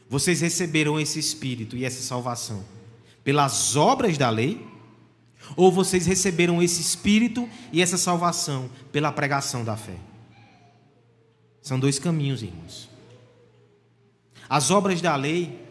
vocês 0.09 0.41
receberam 0.41 0.99
esse 0.99 1.19
Espírito 1.19 1.77
e 1.77 1.85
essa 1.85 2.01
salvação 2.01 2.65
pelas 3.23 3.77
obras 3.77 4.17
da 4.17 4.31
lei, 4.31 4.67
ou 5.55 5.71
vocês 5.71 6.07
receberam 6.07 6.63
esse 6.63 6.81
Espírito 6.81 7.47
e 7.71 7.83
essa 7.83 7.99
salvação 7.99 8.71
pela 8.91 9.13
pregação 9.13 9.63
da 9.63 9.77
fé? 9.77 9.97
São 11.61 11.79
dois 11.79 11.99
caminhos, 11.99 12.43
irmãos. 12.43 12.89
As 14.49 14.71
obras 14.71 15.03
da 15.03 15.15
lei 15.17 15.66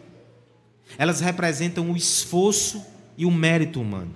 elas 0.98 1.20
representam 1.20 1.90
o 1.90 1.96
esforço 1.96 2.84
e 3.16 3.24
o 3.26 3.30
mérito 3.30 3.80
humano. 3.80 4.14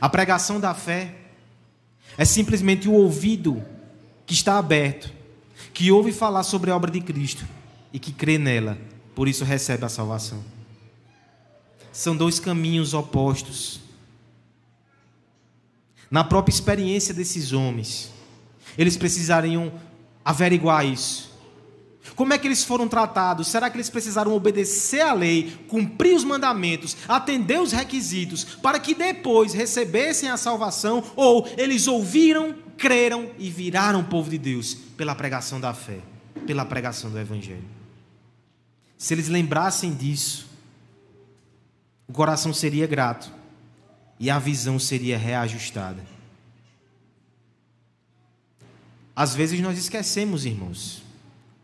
A 0.00 0.08
pregação 0.08 0.58
da 0.58 0.74
fé 0.74 1.14
é 2.16 2.24
simplesmente 2.24 2.88
o 2.88 2.92
ouvido 2.92 3.62
que 4.26 4.34
está 4.34 4.58
aberto, 4.58 5.12
que 5.72 5.90
ouve 5.90 6.12
falar 6.12 6.42
sobre 6.42 6.70
a 6.70 6.76
obra 6.76 6.90
de 6.90 7.00
Cristo 7.00 7.46
e 7.92 7.98
que 7.98 8.12
crê 8.12 8.38
nela, 8.38 8.78
por 9.14 9.28
isso 9.28 9.44
recebe 9.44 9.84
a 9.84 9.88
salvação. 9.88 10.42
São 11.92 12.16
dois 12.16 12.40
caminhos 12.40 12.94
opostos. 12.94 13.80
Na 16.10 16.24
própria 16.24 16.52
experiência 16.52 17.12
desses 17.12 17.52
homens, 17.52 18.10
eles 18.76 18.96
precisariam 18.96 19.72
averiguar 20.24 20.86
isso. 20.86 21.31
Como 22.16 22.32
é 22.32 22.38
que 22.38 22.48
eles 22.48 22.64
foram 22.64 22.88
tratados? 22.88 23.48
Será 23.48 23.70
que 23.70 23.76
eles 23.76 23.88
precisaram 23.88 24.34
obedecer 24.34 25.00
à 25.00 25.12
lei, 25.12 25.56
cumprir 25.68 26.14
os 26.14 26.24
mandamentos, 26.24 26.96
atender 27.08 27.60
os 27.60 27.72
requisitos, 27.72 28.44
para 28.44 28.80
que 28.80 28.94
depois 28.94 29.52
recebessem 29.54 30.28
a 30.28 30.36
salvação? 30.36 31.02
Ou 31.14 31.48
eles 31.56 31.86
ouviram, 31.86 32.54
creram 32.76 33.30
e 33.38 33.48
viraram 33.48 34.04
povo 34.04 34.30
de 34.30 34.38
Deus 34.38 34.74
pela 34.74 35.14
pregação 35.14 35.60
da 35.60 35.72
fé, 35.72 36.00
pela 36.44 36.64
pregação 36.64 37.10
do 37.10 37.18
Evangelho? 37.18 37.64
Se 38.98 39.14
eles 39.14 39.28
lembrassem 39.28 39.94
disso, 39.94 40.48
o 42.08 42.12
coração 42.12 42.52
seria 42.52 42.86
grato 42.86 43.32
e 44.18 44.28
a 44.28 44.38
visão 44.38 44.78
seria 44.78 45.16
reajustada. 45.16 46.04
Às 49.14 49.34
vezes 49.34 49.60
nós 49.60 49.78
esquecemos, 49.78 50.44
irmãos 50.44 51.01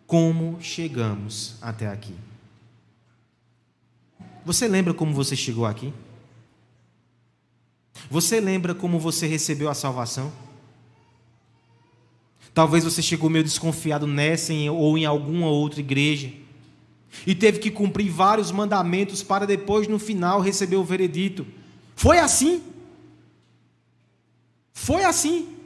como 0.09 0.57
chegamos 0.62 1.57
até 1.61 1.87
aqui. 1.87 2.14
Você 4.42 4.66
lembra 4.66 4.94
como 4.94 5.12
você 5.12 5.37
chegou 5.37 5.66
aqui? 5.66 5.92
Você 8.11 8.40
lembra 8.40 8.75
como 8.75 8.99
você 8.99 9.27
recebeu 9.27 9.68
a 9.68 9.75
salvação? 9.75 10.33
Talvez 12.55 12.85
você 12.85 13.03
chegou 13.03 13.29
meio 13.29 13.44
desconfiado 13.44 14.07
nessa 14.07 14.55
ou 14.73 14.97
em 14.97 15.05
alguma 15.05 15.49
outra 15.49 15.81
igreja 15.81 16.33
e 17.27 17.35
teve 17.35 17.59
que 17.59 17.71
cumprir 17.71 18.11
vários 18.11 18.51
mandamentos 18.51 19.23
para 19.23 19.47
depois, 19.47 19.87
no 19.88 19.99
final, 19.99 20.40
receber 20.40 20.77
o 20.77 20.85
veredito. 20.85 21.47
Foi 21.94 22.18
assim? 22.18 22.62
Foi 24.73 25.05
assim. 25.05 25.58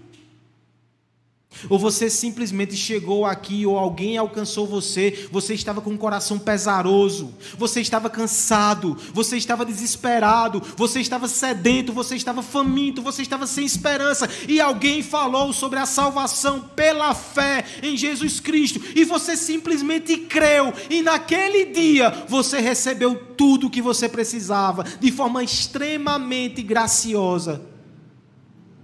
Ou 1.69 1.79
você 1.79 2.11
simplesmente 2.11 2.75
chegou 2.77 3.25
aqui, 3.25 3.65
ou 3.65 3.79
alguém 3.79 4.17
alcançou 4.17 4.67
você, 4.67 5.29
você 5.31 5.55
estava 5.55 5.81
com 5.81 5.95
o 5.95 5.99
coração 5.99 6.39
pesaroso, 6.39 7.33
você 7.57 7.81
estava 7.81 8.11
cansado, 8.11 8.97
você 9.13 9.37
estava 9.37 9.65
desesperado, 9.65 10.63
você 10.77 11.01
estava 11.01 11.29
sedento, 11.29 11.93
você 11.93 12.17
estava 12.17 12.43
faminto, 12.43 13.03
você 13.03 13.23
estava 13.23 13.47
sem 13.47 13.65
esperança, 13.65 14.29
e 14.49 14.61
alguém 14.61 15.03
falou 15.03 15.53
sobre 15.53 15.79
a 15.79 15.87
salvação 15.87 16.61
pela 16.61 17.15
fé 17.15 17.65
em 17.83 17.97
Jesus 17.97 18.41
Cristo, 18.41 18.81
e 18.95 19.05
você 19.05 19.37
simplesmente 19.37 20.17
creu, 20.17 20.73
e 20.91 21.03
naquele 21.03 21.67
dia 21.67 22.25
você 22.29 22.59
recebeu 22.61 23.15
tudo 23.37 23.67
o 23.67 23.71
que 23.71 23.83
você 23.83 24.09
precisava, 24.09 24.85
de 25.01 25.13
forma 25.13 25.45
extremamente 25.45 26.63
graciosa. 26.63 27.63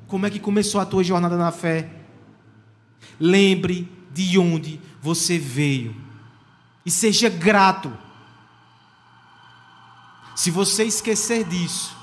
Como 0.06 0.26
é 0.26 0.30
que 0.30 0.38
começou 0.38 0.80
a 0.80 0.86
tua 0.86 1.04
jornada 1.04 1.36
na 1.36 1.52
fé? 1.52 1.97
Lembre 3.18 3.90
de 4.12 4.38
onde 4.38 4.80
você 5.00 5.38
veio 5.38 5.94
e 6.84 6.90
seja 6.90 7.28
grato. 7.28 7.92
Se 10.34 10.50
você 10.50 10.84
esquecer 10.84 11.44
disso, 11.44 11.96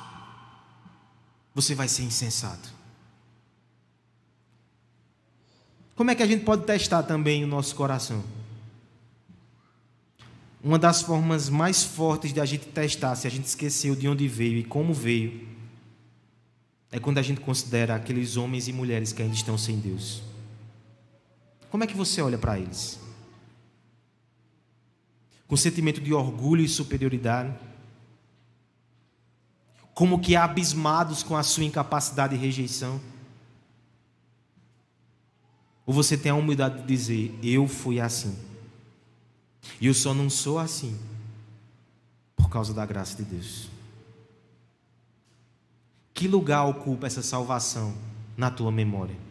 você 1.53 1.73
vai 1.73 1.87
ser 1.87 2.03
insensato. 2.03 2.73
Como 5.95 6.11
é 6.11 6.15
que 6.15 6.21
a 6.21 6.27
gente 6.27 6.43
pode 6.43 6.65
testar 6.65 7.03
também 7.03 7.43
o 7.43 7.47
nosso 7.47 7.73
coração? 7.73 8.23
Uma 10.61 10.77
das 10.77 11.01
formas 11.01 11.47
mais 11.47 11.83
fortes 11.83 12.33
de 12.33 12.41
a 12.41 12.45
gente 12.45 12.65
testar 12.65 13.15
se 13.15 13.25
a 13.25 13.31
gente 13.31 13.45
esqueceu 13.45 13.95
de 13.95 14.07
onde 14.07 14.27
veio 14.27 14.57
e 14.57 14.63
como 14.63 14.93
veio 14.93 15.47
é 16.91 16.99
quando 16.99 17.17
a 17.17 17.21
gente 17.21 17.39
considera 17.39 17.95
aqueles 17.95 18.35
homens 18.35 18.67
e 18.67 18.73
mulheres 18.73 19.13
que 19.13 19.21
ainda 19.21 19.35
estão 19.35 19.57
sem 19.57 19.79
Deus. 19.79 20.21
Como 21.69 21.83
é 21.83 21.87
que 21.87 21.95
você 21.95 22.21
olha 22.21 22.37
para 22.37 22.59
eles? 22.59 22.99
Com 25.47 25.55
sentimento 25.55 26.01
de 26.01 26.13
orgulho 26.13 26.63
e 26.63 26.67
superioridade? 26.67 27.53
Como 29.93 30.19
que 30.19 30.35
abismados 30.35 31.23
com 31.23 31.37
a 31.37 31.43
sua 31.43 31.63
incapacidade 31.63 32.35
e 32.35 32.37
rejeição? 32.37 32.99
Ou 35.85 35.93
você 35.93 36.17
tem 36.17 36.31
a 36.31 36.35
humildade 36.35 36.81
de 36.81 36.87
dizer: 36.87 37.39
Eu 37.41 37.67
fui 37.67 37.99
assim. 37.99 38.37
E 39.79 39.87
eu 39.87 39.93
só 39.93 40.13
não 40.13 40.29
sou 40.29 40.59
assim 40.59 40.97
por 42.35 42.49
causa 42.49 42.73
da 42.73 42.85
graça 42.85 43.15
de 43.17 43.23
Deus. 43.23 43.69
Que 46.13 46.27
lugar 46.27 46.65
ocupa 46.65 47.07
essa 47.07 47.21
salvação 47.21 47.93
na 48.37 48.49
tua 48.49 48.71
memória? 48.71 49.24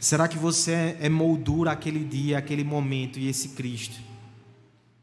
Será 0.00 0.28
que 0.28 0.38
você 0.38 0.96
é 1.00 1.08
moldura 1.08 1.72
aquele 1.72 2.04
dia, 2.04 2.38
aquele 2.38 2.64
momento 2.64 3.18
e 3.18 3.28
esse 3.28 3.50
Cristo? 3.50 4.00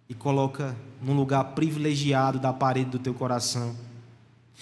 E 0.09 0.13
coloca 0.13 0.75
num 1.01 1.15
lugar 1.15 1.43
privilegiado 1.55 2.39
da 2.39 2.51
parede 2.51 2.91
do 2.91 2.99
teu 2.99 3.13
coração. 3.13 3.75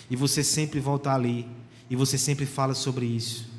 E 0.10 0.16
você 0.16 0.44
sempre 0.44 0.80
volta 0.80 1.14
ali. 1.14 1.48
E 1.90 1.96
você 1.96 2.18
sempre 2.18 2.46
fala 2.46 2.76
sobre 2.76 3.06
isso. 3.06 3.50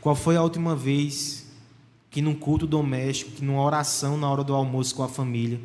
Qual 0.00 0.14
foi 0.14 0.36
a 0.36 0.42
última 0.42 0.76
vez 0.76 1.46
que 2.10 2.20
num 2.20 2.34
culto 2.34 2.66
doméstico, 2.66 3.30
que 3.30 3.44
numa 3.44 3.62
oração 3.62 4.18
na 4.18 4.28
hora 4.28 4.44
do 4.44 4.54
almoço 4.54 4.94
com 4.94 5.02
a 5.02 5.08
família, 5.08 5.58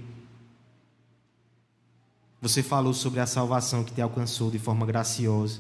você 2.42 2.64
falou 2.64 2.94
sobre 2.94 3.20
a 3.20 3.26
salvação 3.26 3.84
que 3.84 3.94
te 3.94 4.02
alcançou 4.02 4.50
de 4.50 4.60
forma 4.60 4.86
graciosa? 4.86 5.60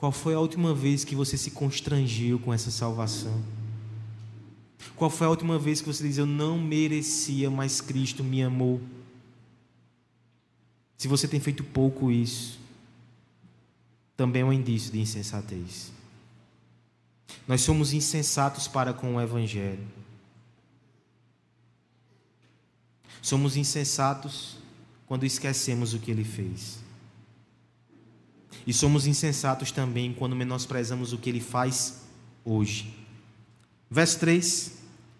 Qual 0.00 0.10
foi 0.10 0.32
a 0.32 0.40
última 0.40 0.74
vez 0.74 1.04
que 1.04 1.14
você 1.14 1.36
se 1.36 1.50
constrangiu 1.50 2.38
com 2.38 2.54
essa 2.54 2.70
salvação? 2.70 3.44
Qual 4.96 5.10
foi 5.10 5.26
a 5.26 5.30
última 5.30 5.58
vez 5.58 5.82
que 5.82 5.88
você 5.88 6.02
diz: 6.08 6.16
Eu 6.16 6.24
não 6.24 6.58
merecia, 6.58 7.50
mas 7.50 7.82
Cristo 7.82 8.24
me 8.24 8.42
amou? 8.42 8.80
Se 10.96 11.06
você 11.06 11.28
tem 11.28 11.38
feito 11.38 11.62
pouco 11.62 12.10
isso, 12.10 12.58
também 14.16 14.40
é 14.40 14.44
um 14.44 14.52
indício 14.54 14.90
de 14.90 14.98
insensatez. 14.98 15.92
Nós 17.46 17.60
somos 17.60 17.92
insensatos 17.92 18.66
para 18.66 18.94
com 18.94 19.16
o 19.16 19.20
Evangelho. 19.20 19.86
Somos 23.20 23.54
insensatos 23.54 24.56
quando 25.06 25.26
esquecemos 25.26 25.92
o 25.92 25.98
que 25.98 26.10
ele 26.10 26.24
fez. 26.24 26.79
E 28.66 28.72
somos 28.72 29.06
insensatos 29.06 29.70
também 29.72 30.12
quando 30.12 30.36
menosprezamos 30.36 31.12
o 31.12 31.18
que 31.18 31.30
ele 31.30 31.40
faz 31.40 32.02
hoje. 32.44 32.94
Verso 33.90 34.18
3, 34.20 34.72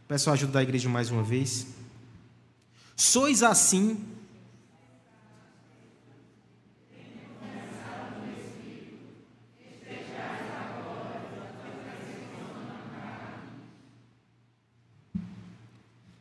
peço 0.07 0.31
a 0.31 0.35
ajuda 0.35 0.53
da 0.53 0.63
igreja 0.63 0.89
mais 0.89 1.11
uma 1.11 1.23
vez. 1.23 1.67
Sois 2.97 3.43
assim 3.43 3.99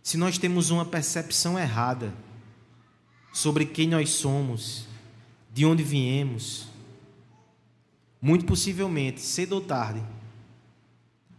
se 0.10 0.18
nós 0.18 0.40
temos 0.40 0.72
uma 0.72 0.84
percepção 0.84 1.60
errada 1.60 2.12
sobre 3.32 3.64
quem 3.64 3.88
nós 3.88 4.10
somos, 4.10 4.88
de 5.54 5.68
onde 5.68 5.84
viemos, 5.84 6.68
muito 8.22 8.46
possivelmente, 8.46 9.22
cedo 9.22 9.54
ou 9.54 9.62
tarde, 9.62 10.02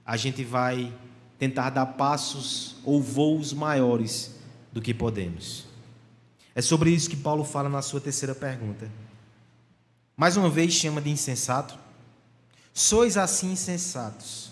a 0.05 0.17
gente 0.17 0.43
vai 0.45 0.93
tentar 1.39 1.71
dar 1.71 1.87
passos 1.87 2.77
ou 2.85 3.03
voos 3.03 3.53
maiores 3.53 4.35
do 4.73 4.81
que 4.81 4.93
podemos. 4.93 5.67
É 6.55 6.63
sobre 6.63 6.91
isso 6.91 7.09
que 7.09 7.17
Paulo 7.17 7.45
fala 7.45 7.69
na 7.69 7.83
sua 7.83 8.01
terceira 8.01 8.35
pergunta. 8.35 8.91
Mais 10.17 10.37
uma 10.37 10.51
vez 10.51 10.73
chama 10.73 11.01
de 11.01 11.11
insensato. 11.11 11.79
Sois 12.73 13.17
assim 13.17 13.53
insensatos 13.53 14.51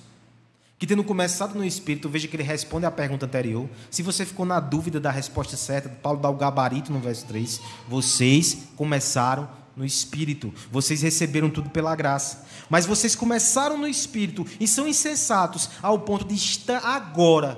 que 0.78 0.86
tendo 0.86 1.02
começado 1.02 1.56
no 1.56 1.64
Espírito, 1.64 2.08
veja 2.08 2.28
que 2.28 2.36
ele 2.36 2.44
responde 2.44 2.86
à 2.86 2.90
pergunta 2.90 3.26
anterior. 3.26 3.68
Se 3.90 4.00
você 4.00 4.24
ficou 4.24 4.46
na 4.46 4.60
dúvida 4.60 5.00
da 5.00 5.10
resposta 5.10 5.56
certa, 5.56 5.88
Paulo 5.88 6.20
dá 6.20 6.30
o 6.30 6.36
gabarito 6.36 6.92
no 6.92 7.00
verso 7.00 7.26
3. 7.26 7.60
Vocês 7.88 8.68
começaram 8.76 9.48
no 9.78 9.84
Espírito, 9.84 10.52
vocês 10.70 11.02
receberam 11.02 11.48
tudo 11.48 11.70
pela 11.70 11.94
graça. 11.94 12.44
Mas 12.68 12.84
vocês 12.84 13.14
começaram 13.14 13.78
no 13.78 13.86
Espírito 13.86 14.44
e 14.58 14.66
são 14.66 14.88
insensatos 14.88 15.70
ao 15.80 16.00
ponto 16.00 16.24
de 16.24 16.34
estar 16.34 16.84
agora 16.84 17.56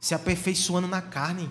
se 0.00 0.14
aperfeiçoando 0.14 0.88
na 0.88 1.00
carne. 1.00 1.48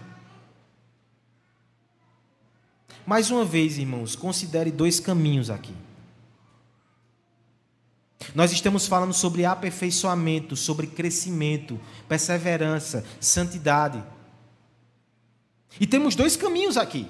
Mais 3.05 3.31
uma 3.31 3.45
vez, 3.45 3.77
irmãos, 3.77 4.15
considere 4.15 4.71
dois 4.71 4.99
caminhos 4.99 5.49
aqui. 5.49 5.73
Nós 8.35 8.51
estamos 8.51 8.87
falando 8.87 9.13
sobre 9.13 9.45
aperfeiçoamento, 9.45 10.55
sobre 10.55 10.87
crescimento, 10.87 11.79
perseverança, 12.09 13.05
santidade. 13.19 14.03
E 15.79 15.87
temos 15.87 16.15
dois 16.15 16.35
caminhos 16.35 16.77
aqui. 16.77 17.07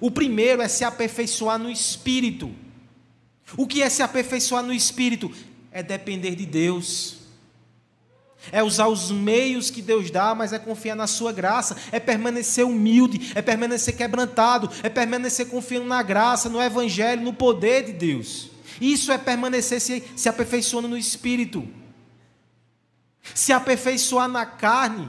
O 0.00 0.10
primeiro 0.10 0.62
é 0.62 0.68
se 0.68 0.84
aperfeiçoar 0.84 1.58
no 1.58 1.70
espírito. 1.70 2.54
O 3.56 3.66
que 3.66 3.82
é 3.82 3.88
se 3.88 4.02
aperfeiçoar 4.02 4.62
no 4.62 4.72
espírito? 4.72 5.30
É 5.70 5.82
depender 5.82 6.34
de 6.34 6.44
Deus. 6.44 7.16
É 8.52 8.62
usar 8.62 8.86
os 8.88 9.10
meios 9.10 9.70
que 9.70 9.82
Deus 9.82 10.10
dá, 10.10 10.34
mas 10.34 10.52
é 10.52 10.58
confiar 10.58 10.94
na 10.94 11.06
sua 11.06 11.32
graça, 11.32 11.76
é 11.90 11.98
permanecer 11.98 12.64
humilde, 12.64 13.32
é 13.34 13.42
permanecer 13.42 13.96
quebrantado, 13.96 14.70
é 14.82 14.88
permanecer 14.88 15.48
confiando 15.48 15.86
na 15.86 16.02
graça, 16.02 16.48
no 16.48 16.62
evangelho, 16.62 17.22
no 17.22 17.32
poder 17.32 17.84
de 17.84 17.92
Deus. 17.92 18.50
Isso 18.80 19.10
é 19.10 19.18
permanecer 19.18 19.80
se, 19.80 20.04
se 20.14 20.28
aperfeiçoando 20.28 20.86
no 20.86 20.96
espírito. 20.96 21.66
Se 23.34 23.52
aperfeiçoar 23.52 24.28
na 24.28 24.46
carne 24.46 25.08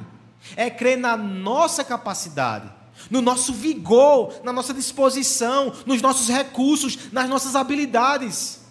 é 0.56 0.70
crer 0.70 0.98
na 0.98 1.18
nossa 1.18 1.84
capacidade, 1.84 2.72
no 3.10 3.22
nosso 3.22 3.54
vigor, 3.54 4.42
na 4.44 4.52
nossa 4.52 4.74
disposição, 4.74 5.74
nos 5.86 6.02
nossos 6.02 6.28
recursos, 6.28 7.12
nas 7.12 7.30
nossas 7.30 7.56
habilidades. 7.56 8.62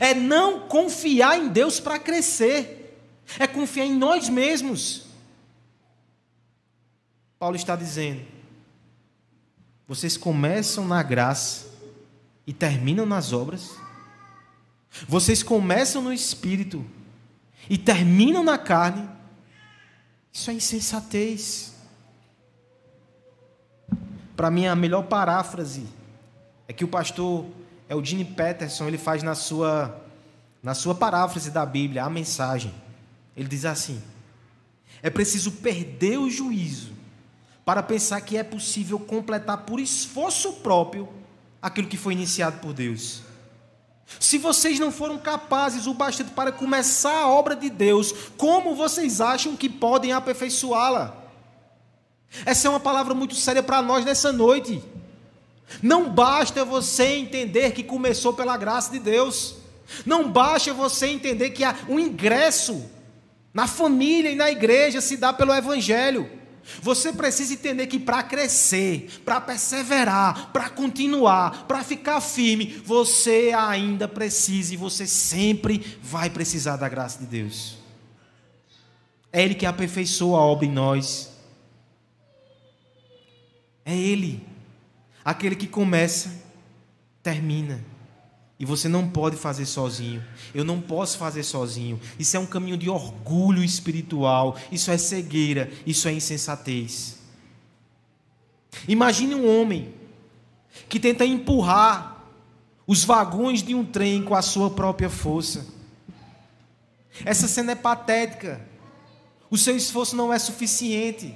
É 0.00 0.14
não 0.14 0.60
confiar 0.60 1.38
em 1.38 1.48
Deus 1.48 1.78
para 1.78 1.98
crescer, 1.98 2.98
é 3.38 3.46
confiar 3.46 3.86
em 3.86 3.94
nós 3.94 4.28
mesmos. 4.28 5.02
Paulo 7.38 7.56
está 7.56 7.76
dizendo: 7.76 8.22
vocês 9.86 10.16
começam 10.16 10.86
na 10.86 11.02
graça 11.02 11.66
e 12.46 12.52
terminam 12.52 13.04
nas 13.04 13.32
obras. 13.32 13.72
Vocês 15.06 15.42
começam 15.42 16.00
no 16.00 16.12
espírito 16.12 16.84
e 17.68 17.76
terminam 17.76 18.42
na 18.42 18.56
carne. 18.56 19.08
Isso 20.32 20.50
é 20.50 20.54
insensatez. 20.54 21.73
Para 24.36 24.50
mim, 24.50 24.66
a 24.66 24.74
melhor 24.74 25.04
paráfrase 25.04 25.86
é 26.66 26.72
que 26.72 26.84
o 26.84 26.88
pastor 26.88 27.46
Eugene 27.88 28.24
Peterson 28.24 28.88
ele 28.88 28.98
faz 28.98 29.22
na 29.22 29.34
sua, 29.34 30.00
na 30.62 30.74
sua 30.74 30.94
paráfrase 30.94 31.50
da 31.50 31.64
Bíblia, 31.64 32.04
a 32.04 32.10
mensagem. 32.10 32.74
Ele 33.36 33.48
diz 33.48 33.64
assim: 33.64 34.02
é 35.02 35.10
preciso 35.10 35.52
perder 35.52 36.18
o 36.18 36.30
juízo 36.30 36.92
para 37.64 37.82
pensar 37.82 38.20
que 38.20 38.36
é 38.36 38.42
possível 38.42 38.98
completar 38.98 39.58
por 39.58 39.80
esforço 39.80 40.54
próprio 40.54 41.08
aquilo 41.62 41.88
que 41.88 41.96
foi 41.96 42.12
iniciado 42.12 42.58
por 42.60 42.72
Deus. 42.72 43.22
Se 44.20 44.36
vocês 44.36 44.78
não 44.78 44.92
foram 44.92 45.16
capazes 45.18 45.86
o 45.86 45.94
bastante 45.94 46.30
para 46.30 46.52
começar 46.52 47.22
a 47.22 47.28
obra 47.28 47.56
de 47.56 47.70
Deus, 47.70 48.12
como 48.36 48.74
vocês 48.74 49.20
acham 49.20 49.56
que 49.56 49.68
podem 49.68 50.12
aperfeiçoá-la? 50.12 51.23
Essa 52.44 52.66
é 52.66 52.70
uma 52.70 52.80
palavra 52.80 53.14
muito 53.14 53.34
séria 53.34 53.62
para 53.62 53.82
nós 53.82 54.04
nessa 54.04 54.32
noite. 54.32 54.82
Não 55.82 56.10
basta 56.10 56.64
você 56.64 57.04
entender 57.16 57.72
que 57.72 57.82
começou 57.82 58.32
pela 58.32 58.56
graça 58.56 58.90
de 58.90 58.98
Deus. 58.98 59.56
Não 60.04 60.30
basta 60.30 60.72
você 60.72 61.06
entender 61.06 61.50
que 61.50 61.62
o 61.88 61.98
ingresso 61.98 62.90
na 63.52 63.66
família 63.66 64.30
e 64.30 64.34
na 64.34 64.50
igreja 64.50 65.00
se 65.00 65.16
dá 65.16 65.32
pelo 65.32 65.54
Evangelho. 65.54 66.28
Você 66.80 67.12
precisa 67.12 67.52
entender 67.52 67.86
que 67.86 67.98
para 67.98 68.22
crescer, 68.22 69.20
para 69.24 69.40
perseverar, 69.40 70.50
para 70.50 70.70
continuar, 70.70 71.66
para 71.66 71.84
ficar 71.84 72.20
firme, 72.20 72.82
você 72.84 73.52
ainda 73.56 74.08
precisa 74.08 74.72
e 74.72 74.76
você 74.76 75.06
sempre 75.06 75.98
vai 76.02 76.30
precisar 76.30 76.76
da 76.76 76.88
graça 76.88 77.18
de 77.18 77.26
Deus. 77.26 77.76
É 79.30 79.42
Ele 79.42 79.54
que 79.54 79.66
aperfeiçoa 79.66 80.38
a 80.38 80.42
obra 80.42 80.64
em 80.64 80.70
nós. 80.70 81.33
É 83.84 83.94
Ele, 83.94 84.42
aquele 85.24 85.54
que 85.54 85.66
começa, 85.66 86.30
termina. 87.22 87.84
E 88.58 88.64
você 88.64 88.88
não 88.88 89.08
pode 89.08 89.36
fazer 89.36 89.66
sozinho. 89.66 90.24
Eu 90.54 90.64
não 90.64 90.80
posso 90.80 91.18
fazer 91.18 91.42
sozinho. 91.42 92.00
Isso 92.18 92.36
é 92.36 92.40
um 92.40 92.46
caminho 92.46 92.76
de 92.76 92.88
orgulho 92.88 93.64
espiritual. 93.64 94.56
Isso 94.70 94.90
é 94.90 94.96
cegueira. 94.96 95.70
Isso 95.84 96.06
é 96.06 96.12
insensatez. 96.12 97.18
Imagine 98.86 99.34
um 99.34 99.60
homem 99.60 99.92
que 100.88 101.00
tenta 101.00 101.24
empurrar 101.24 102.24
os 102.86 103.04
vagões 103.04 103.62
de 103.62 103.74
um 103.74 103.84
trem 103.84 104.22
com 104.22 104.34
a 104.34 104.42
sua 104.42 104.70
própria 104.70 105.10
força. 105.10 105.66
Essa 107.24 107.48
cena 107.48 107.72
é 107.72 107.76
patética. 107.76 108.64
O 109.50 109.58
seu 109.58 109.76
esforço 109.76 110.14
não 110.14 110.32
é 110.32 110.38
suficiente. 110.38 111.34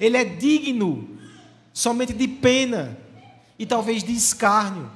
Ele 0.00 0.16
é 0.16 0.24
digno 0.24 1.18
somente 1.72 2.12
de 2.12 2.28
pena 2.28 2.96
e 3.58 3.66
talvez 3.66 4.02
de 4.02 4.12
escárnio. 4.12 4.90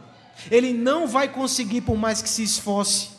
Ele 0.51 0.73
não 0.73 1.07
vai 1.07 1.29
conseguir 1.29 1.81
por 1.81 1.97
mais 1.97 2.21
que 2.21 2.29
se 2.29 2.43
esforce. 2.43 3.11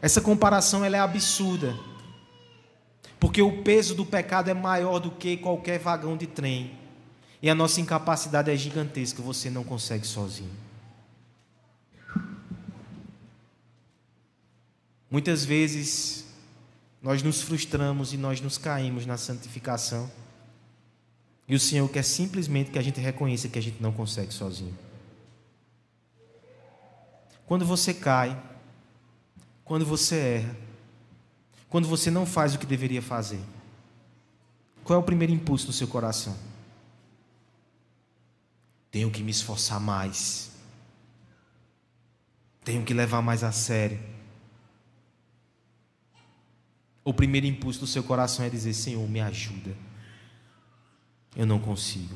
Essa 0.00 0.20
comparação 0.20 0.84
ela 0.84 0.96
é 0.96 1.00
absurda. 1.00 1.76
Porque 3.20 3.42
o 3.42 3.62
peso 3.62 3.94
do 3.94 4.06
pecado 4.06 4.48
é 4.48 4.54
maior 4.54 4.98
do 5.00 5.10
que 5.10 5.36
qualquer 5.36 5.78
vagão 5.78 6.16
de 6.16 6.26
trem. 6.26 6.78
E 7.42 7.50
a 7.50 7.54
nossa 7.54 7.80
incapacidade 7.80 8.50
é 8.50 8.56
gigantesca, 8.56 9.22
você 9.22 9.50
não 9.50 9.64
consegue 9.64 10.06
sozinho. 10.06 10.50
Muitas 15.10 15.44
vezes 15.44 16.26
nós 17.00 17.22
nos 17.22 17.40
frustramos 17.40 18.12
e 18.12 18.16
nós 18.16 18.40
nos 18.40 18.58
caímos 18.58 19.06
na 19.06 19.16
santificação. 19.16 20.10
E 21.48 21.54
o 21.54 21.60
Senhor 21.60 21.88
quer 21.88 22.02
simplesmente 22.02 22.70
que 22.70 22.78
a 22.78 22.82
gente 22.82 23.00
reconheça 23.00 23.48
que 23.48 23.58
a 23.58 23.62
gente 23.62 23.82
não 23.82 23.90
consegue 23.90 24.32
sozinho. 24.34 24.76
Quando 27.46 27.64
você 27.64 27.94
cai, 27.94 28.38
quando 29.64 29.86
você 29.86 30.16
erra, 30.16 30.56
quando 31.70 31.88
você 31.88 32.10
não 32.10 32.26
faz 32.26 32.54
o 32.54 32.58
que 32.58 32.66
deveria 32.66 33.00
fazer, 33.00 33.40
qual 34.84 34.98
é 34.98 35.00
o 35.00 35.04
primeiro 35.04 35.32
impulso 35.32 35.66
do 35.66 35.72
seu 35.72 35.88
coração? 35.88 36.36
Tenho 38.90 39.10
que 39.10 39.22
me 39.22 39.30
esforçar 39.30 39.80
mais. 39.80 40.50
tenho 42.62 42.84
que 42.84 42.92
levar 42.92 43.22
mais 43.22 43.42
a 43.42 43.50
sério. 43.50 43.98
O 47.02 47.14
primeiro 47.14 47.46
impulso 47.46 47.80
do 47.80 47.86
seu 47.86 48.02
coração 48.02 48.44
é 48.44 48.50
dizer: 48.50 48.74
Senhor, 48.74 49.08
me 49.08 49.20
ajuda. 49.20 49.87
Eu 51.36 51.46
não 51.46 51.58
consigo. 51.58 52.14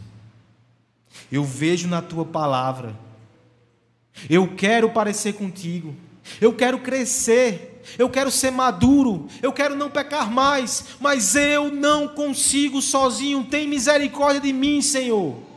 Eu 1.31 1.44
vejo 1.44 1.88
na 1.88 2.03
tua 2.03 2.25
palavra. 2.25 2.98
Eu 4.29 4.55
quero 4.57 4.90
parecer 4.90 5.35
contigo. 5.35 5.94
Eu 6.40 6.55
quero 6.55 6.79
crescer. 6.79 7.83
Eu 7.98 8.09
quero 8.09 8.31
ser 8.31 8.51
maduro. 8.51 9.29
Eu 9.42 9.53
quero 9.53 9.75
não 9.75 9.90
pecar 9.90 10.31
mais. 10.31 10.85
Mas 11.01 11.35
eu 11.35 11.70
não 11.70 12.09
consigo 12.09 12.81
sozinho. 12.81 13.44
Tem 13.44 13.68
misericórdia 13.68 14.40
de 14.40 14.53
mim, 14.53 14.81
Senhor 14.81 15.53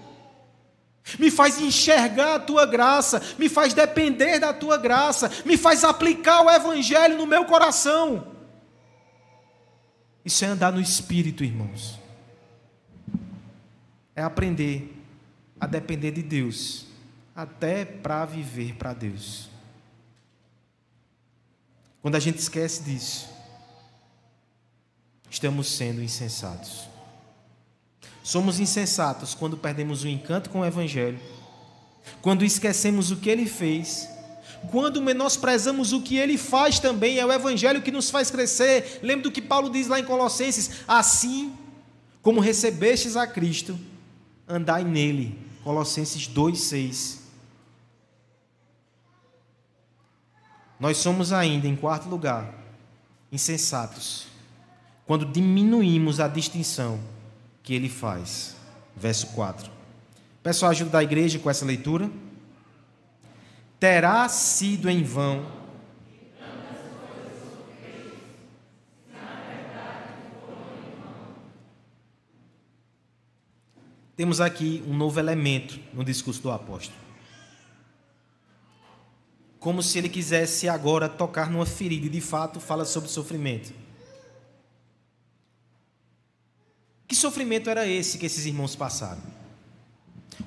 me 1.20 1.30
faz 1.30 1.60
enxergar 1.62 2.36
a 2.36 2.40
tua 2.40 2.66
graça, 2.66 3.22
me 3.38 3.48
faz 3.48 3.74
depender 3.74 4.40
da 4.40 4.52
tua 4.52 4.76
graça, 4.78 5.32
me 5.46 5.56
faz 5.56 5.84
aplicar 5.84 6.42
o 6.42 6.50
evangelho 6.50 7.16
no 7.18 7.28
meu 7.28 7.46
coração. 7.46 8.28
Isso 10.24 10.44
é 10.44 10.48
andar 10.48 10.72
no 10.72 10.82
espírito, 10.82 11.44
irmãos. 11.44 12.00
É 14.16 14.22
aprender 14.22 14.96
a 15.60 15.68
depender 15.68 16.12
de 16.12 16.22
Deus, 16.22 16.86
até 17.36 17.84
para 17.86 18.26
viver 18.26 18.76
para 18.76 18.94
Deus. 18.94 19.50
Quando 22.02 22.16
a 22.16 22.20
gente 22.20 22.38
esquece 22.38 22.84
disso, 22.84 23.28
estamos 25.30 25.68
sendo 25.68 26.02
insensatos. 26.02 26.88
Somos 28.24 28.60
insensatos 28.60 29.34
quando 29.34 29.58
perdemos 29.58 30.04
o 30.04 30.08
encanto 30.08 30.50
com 30.50 30.60
o 30.62 30.66
Evangelho, 30.66 31.20
quando 32.22 32.46
esquecemos 32.46 33.12
o 33.12 33.18
que 33.18 33.30
ele 33.30 33.46
fez, 33.48 34.10
quando 34.72 35.02
menosprezamos 35.02 35.94
o 35.94 36.02
que 36.02 36.18
ele 36.18 36.38
faz 36.38 36.80
também, 36.80 37.20
é 37.20 37.26
o 37.26 37.32
Evangelho 37.32 37.82
que 37.82 37.92
nos 37.92 38.10
faz 38.10 38.32
crescer. 38.32 39.00
Lembra 39.02 39.24
do 39.24 39.32
que 39.32 39.42
Paulo 39.42 39.70
diz 39.70 39.88
lá 39.88 40.00
em 40.00 40.06
Colossenses: 40.06 40.84
assim 40.88 41.54
como 42.22 42.40
recebestes 42.40 43.16
a 43.16 43.28
Cristo, 43.28 43.78
andai 44.48 44.84
nele. 44.84 45.40
Colossenses 45.64 46.28
2,6. 46.28 47.20
Nós 50.80 50.98
somos 50.98 51.32
ainda, 51.32 51.68
em 51.68 51.76
quarto 51.76 52.08
lugar, 52.08 52.54
insensatos, 53.32 54.28
quando 55.06 55.26
diminuímos 55.26 56.20
a 56.20 56.28
distinção 56.28 57.00
que 57.64 57.74
ele 57.74 57.90
faz. 57.90 58.56
Verso 58.96 59.28
4. 59.28 59.72
Peço 60.44 60.66
a 60.66 60.70
ajuda 60.70 60.92
da 60.92 61.04
igreja 61.04 61.40
com 61.40 61.50
essa 61.50 61.66
leitura. 61.66 62.10
Terá 63.80 64.28
sido 64.30 64.90
em 64.90 65.04
vão 65.04 65.46
Temos 74.16 74.40
aqui 74.40 74.84
um 74.88 74.96
novo 74.96 75.20
elemento 75.20 75.80
no 75.94 76.04
discurso 76.04 76.42
do 76.42 76.52
apóstolo. 76.52 76.98
Como 79.60 79.84
se 79.84 79.98
ele 79.98 80.08
quisesse 80.08 80.70
agora 80.70 81.10
tocar 81.10 81.50
numa 81.50 81.66
ferida 81.66 82.06
e 82.06 82.10
de 82.10 82.22
fato 82.22 82.60
fala 82.60 82.86
sobre 82.86 83.10
sofrimento. 83.10 83.74
Que 87.08 87.16
sofrimento 87.16 87.70
era 87.70 87.88
esse 87.88 88.18
que 88.18 88.26
esses 88.26 88.46
irmãos 88.46 88.76
passaram? 88.76 89.22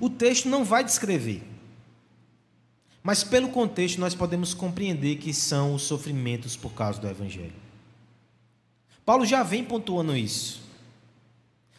O 0.00 0.08
texto 0.08 0.48
não 0.48 0.64
vai 0.64 0.82
descrever. 0.84 1.42
Mas 3.02 3.24
pelo 3.24 3.48
contexto 3.48 3.98
nós 3.98 4.14
podemos 4.14 4.54
compreender 4.54 5.16
que 5.16 5.32
são 5.32 5.74
os 5.74 5.82
sofrimentos 5.82 6.56
por 6.56 6.72
causa 6.72 7.00
do 7.00 7.08
evangelho. 7.08 7.54
Paulo 9.04 9.24
já 9.24 9.42
vem 9.42 9.64
pontuando 9.64 10.16
isso. 10.16 10.67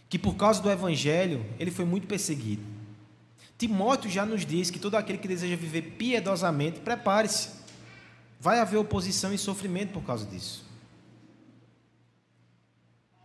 Que 0.09 0.19
por 0.19 0.35
causa 0.35 0.61
do 0.61 0.69
evangelho 0.69 1.45
ele 1.59 1.71
foi 1.71 1.85
muito 1.85 2.07
perseguido. 2.07 2.63
Timóteo 3.57 4.09
já 4.09 4.25
nos 4.25 4.45
diz 4.45 4.71
que 4.71 4.79
todo 4.79 4.95
aquele 4.95 5.17
que 5.17 5.27
deseja 5.27 5.55
viver 5.55 5.81
piedosamente, 5.97 6.79
prepare-se. 6.79 7.49
Vai 8.39 8.59
haver 8.59 8.77
oposição 8.77 9.33
e 9.33 9.37
sofrimento 9.37 9.91
por 9.91 10.01
causa 10.03 10.25
disso. 10.25 10.65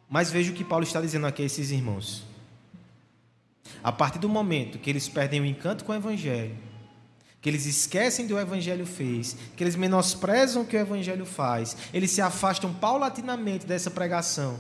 Mas 0.09 0.31
veja 0.31 0.51
o 0.51 0.55
que 0.55 0.65
Paulo 0.65 0.85
está 0.85 1.01
dizendo 1.01 1.27
aqui 1.27 1.43
a 1.43 1.47
esses 1.47 1.71
irmãos. 1.71 2.25
A 3.83 3.93
partir 3.93 4.19
do 4.19 4.29
momento 4.29 4.79
que 4.79 4.91
eles 4.91 5.09
perdem 5.09 5.41
o 5.41 5.47
encanto 5.47 5.85
com 5.85 5.93
o 5.93 5.95
Evangelho, 5.95 6.57
que 7.41 7.49
eles 7.49 7.67
esquecem 7.67 8.27
do 8.27 8.29
que 8.29 8.35
o 8.35 8.41
Evangelho 8.41 8.87
fez, 8.87 9.37
que 9.57 9.63
eles 9.63 9.77
menosprezam 9.77 10.63
o 10.63 10.67
que 10.67 10.77
o 10.77 10.81
Evangelho 10.81 11.27
faz, 11.27 11.77
eles 11.93 12.11
se 12.11 12.21
afastam 12.21 12.73
paulatinamente 12.73 13.67
dessa 13.67 13.91
pregação. 13.91 14.59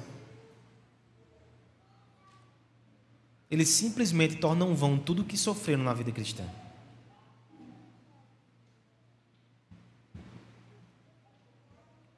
Eles 3.55 3.69
simplesmente 3.69 4.35
tornam 4.35 4.75
vão 4.75 4.99
tudo 4.99 5.23
o 5.23 5.25
que 5.25 5.38
sofreram 5.38 5.85
na 5.85 5.95
vida 5.95 6.11
cristã. 6.11 6.43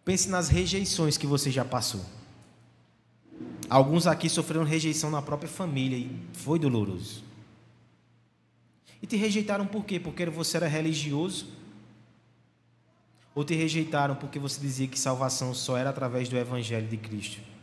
Pense 0.03 0.31
nas 0.31 0.49
rejeições 0.49 1.19
que 1.19 1.27
você 1.27 1.51
já 1.51 1.63
passou. 1.63 2.03
Alguns 3.69 4.07
aqui 4.07 4.31
sofreram 4.31 4.65
rejeição 4.65 5.11
na 5.11 5.21
própria 5.21 5.47
família 5.47 5.99
e 5.99 6.11
foi 6.33 6.59
doloroso. 6.59 7.23
E 9.03 9.07
te 9.07 9.17
rejeitaram 9.17 9.67
por 9.67 9.85
quê? 9.85 10.01
Porque 10.01 10.25
você 10.25 10.57
era 10.57 10.67
religioso? 10.67 11.49
Ou 13.35 13.45
te 13.45 13.55
rejeitaram 13.55 14.17
porque 14.17 14.39
você 14.39 14.59
dizia 14.59 14.89
que 14.89 14.99
salvação 14.99 15.53
só 15.53 15.77
era 15.77 15.91
através 15.91 16.31
do 16.31 16.39
Evangelho 16.39 16.89
de 16.89 16.97
Cristo? 16.97 17.56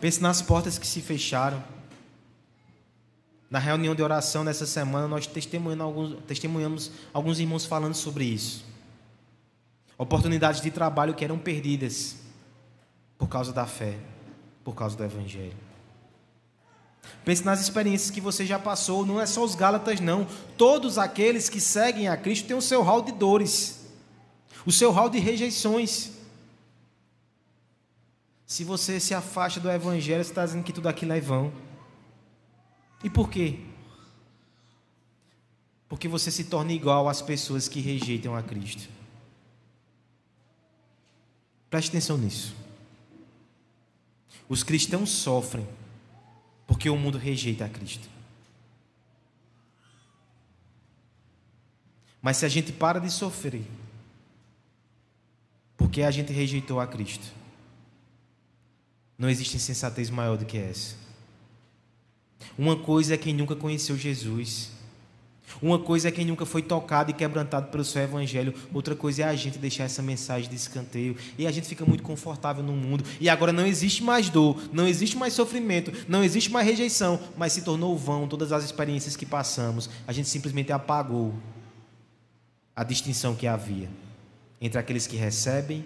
Pense 0.00 0.20
nas 0.20 0.42
portas 0.42 0.78
que 0.78 0.86
se 0.86 1.00
fecharam. 1.00 1.62
Na 3.48 3.58
reunião 3.58 3.94
de 3.94 4.02
oração 4.02 4.42
nessa 4.42 4.66
semana, 4.66 5.06
nós 5.06 5.26
testemunhamos 5.26 5.84
alguns, 5.84 6.24
testemunhamos 6.26 6.90
alguns 7.12 7.38
irmãos 7.38 7.64
falando 7.64 7.94
sobre 7.94 8.24
isso. 8.24 8.64
Oportunidades 9.96 10.60
de 10.60 10.70
trabalho 10.70 11.14
que 11.14 11.24
eram 11.24 11.38
perdidas 11.38 12.16
por 13.16 13.28
causa 13.28 13.52
da 13.52 13.66
fé, 13.66 13.96
por 14.64 14.74
causa 14.74 14.96
do 14.96 15.04
Evangelho. 15.04 15.56
Pense 17.24 17.44
nas 17.44 17.60
experiências 17.60 18.10
que 18.10 18.20
você 18.20 18.44
já 18.44 18.58
passou, 18.58 19.06
não 19.06 19.20
é 19.20 19.26
só 19.26 19.42
os 19.42 19.54
Gálatas, 19.54 20.00
não. 20.00 20.26
Todos 20.56 20.98
aqueles 20.98 21.48
que 21.48 21.60
seguem 21.60 22.08
a 22.08 22.16
Cristo 22.16 22.48
têm 22.48 22.56
o 22.56 22.62
seu 22.62 22.82
hall 22.82 23.02
de 23.02 23.12
dores, 23.12 23.86
o 24.64 24.72
seu 24.72 24.90
hall 24.90 25.08
de 25.08 25.18
rejeições. 25.18 26.15
Se 28.46 28.62
você 28.62 29.00
se 29.00 29.12
afasta 29.12 29.58
do 29.58 29.70
Evangelho, 29.70 30.22
você 30.22 30.30
está 30.30 30.46
dizendo 30.46 30.62
que 30.62 30.72
tudo 30.72 30.88
aquilo 30.88 31.12
é 31.12 31.20
vão. 31.20 31.52
E 33.02 33.10
por 33.10 33.28
quê? 33.28 33.58
Porque 35.88 36.06
você 36.06 36.30
se 36.30 36.44
torna 36.44 36.72
igual 36.72 37.08
às 37.08 37.20
pessoas 37.20 37.68
que 37.68 37.80
rejeitam 37.80 38.36
a 38.36 38.42
Cristo. 38.42 38.88
Preste 41.68 41.88
atenção 41.88 42.16
nisso. 42.16 42.54
Os 44.48 44.62
cristãos 44.62 45.10
sofrem 45.10 45.66
porque 46.66 46.88
o 46.88 46.96
mundo 46.96 47.18
rejeita 47.18 47.64
a 47.64 47.68
Cristo. 47.68 48.08
Mas 52.22 52.36
se 52.36 52.46
a 52.46 52.48
gente 52.48 52.72
para 52.72 53.00
de 53.00 53.10
sofrer 53.10 53.66
porque 55.76 56.02
a 56.02 56.10
gente 56.10 56.32
rejeitou 56.32 56.80
a 56.80 56.86
Cristo, 56.86 57.32
não 59.18 59.28
existe 59.30 59.56
insensatez 59.56 60.10
maior 60.10 60.36
do 60.36 60.44
que 60.44 60.58
essa. 60.58 60.94
Uma 62.56 62.76
coisa 62.76 63.14
é 63.14 63.16
quem 63.16 63.34
nunca 63.34 63.56
conheceu 63.56 63.96
Jesus 63.96 64.76
uma 65.62 65.78
coisa 65.78 66.08
é 66.08 66.10
quem 66.10 66.24
nunca 66.24 66.44
foi 66.44 66.60
tocado 66.60 67.10
e 67.10 67.14
quebrantado 67.14 67.68
pelo 67.68 67.84
seu 67.84 68.02
evangelho, 68.02 68.52
outra 68.74 68.94
coisa 68.94 69.22
é 69.22 69.24
a 69.24 69.34
gente 69.34 69.58
deixar 69.58 69.84
essa 69.84 70.02
mensagem 70.02 70.50
de 70.50 70.56
escanteio 70.56 71.16
e 71.38 71.46
a 71.46 71.50
gente 71.50 71.66
fica 71.66 71.84
muito 71.84 72.02
confortável 72.02 72.62
no 72.62 72.72
mundo. 72.72 73.04
E 73.20 73.28
agora 73.28 73.52
não 73.52 73.66
existe 73.66 74.02
mais 74.02 74.28
dor, 74.28 74.60
não 74.72 74.86
existe 74.86 75.16
mais 75.16 75.32
sofrimento, 75.32 75.92
não 76.08 76.22
existe 76.22 76.50
mais 76.50 76.66
rejeição, 76.66 77.18
mas 77.36 77.52
se 77.52 77.62
tornou 77.62 77.96
vão 77.96 78.28
todas 78.28 78.52
as 78.52 78.64
experiências 78.64 79.16
que 79.16 79.24
passamos. 79.24 79.88
A 80.06 80.12
gente 80.12 80.28
simplesmente 80.28 80.72
apagou 80.72 81.34
a 82.74 82.84
distinção 82.84 83.34
que 83.34 83.46
havia 83.46 83.88
entre 84.60 84.78
aqueles 84.78 85.06
que 85.06 85.16
recebem 85.16 85.84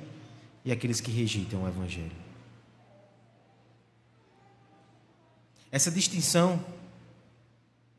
e 0.65 0.73
aqueles 0.73 1.01
que 1.01 1.11
rejeitam 1.11 1.63
o 1.63 1.69
evangelho. 1.69 2.20
Essa 5.73 5.91
distinção 5.91 6.65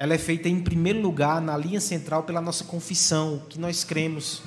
ela 0.01 0.15
é 0.15 0.17
feita 0.17 0.49
em 0.49 0.59
primeiro 0.59 0.99
lugar 0.99 1.39
na 1.39 1.55
linha 1.55 1.79
central 1.79 2.23
pela 2.23 2.41
nossa 2.41 2.63
confissão, 2.63 3.35
o 3.35 3.41
que 3.41 3.59
nós 3.59 3.83
cremos. 3.83 4.41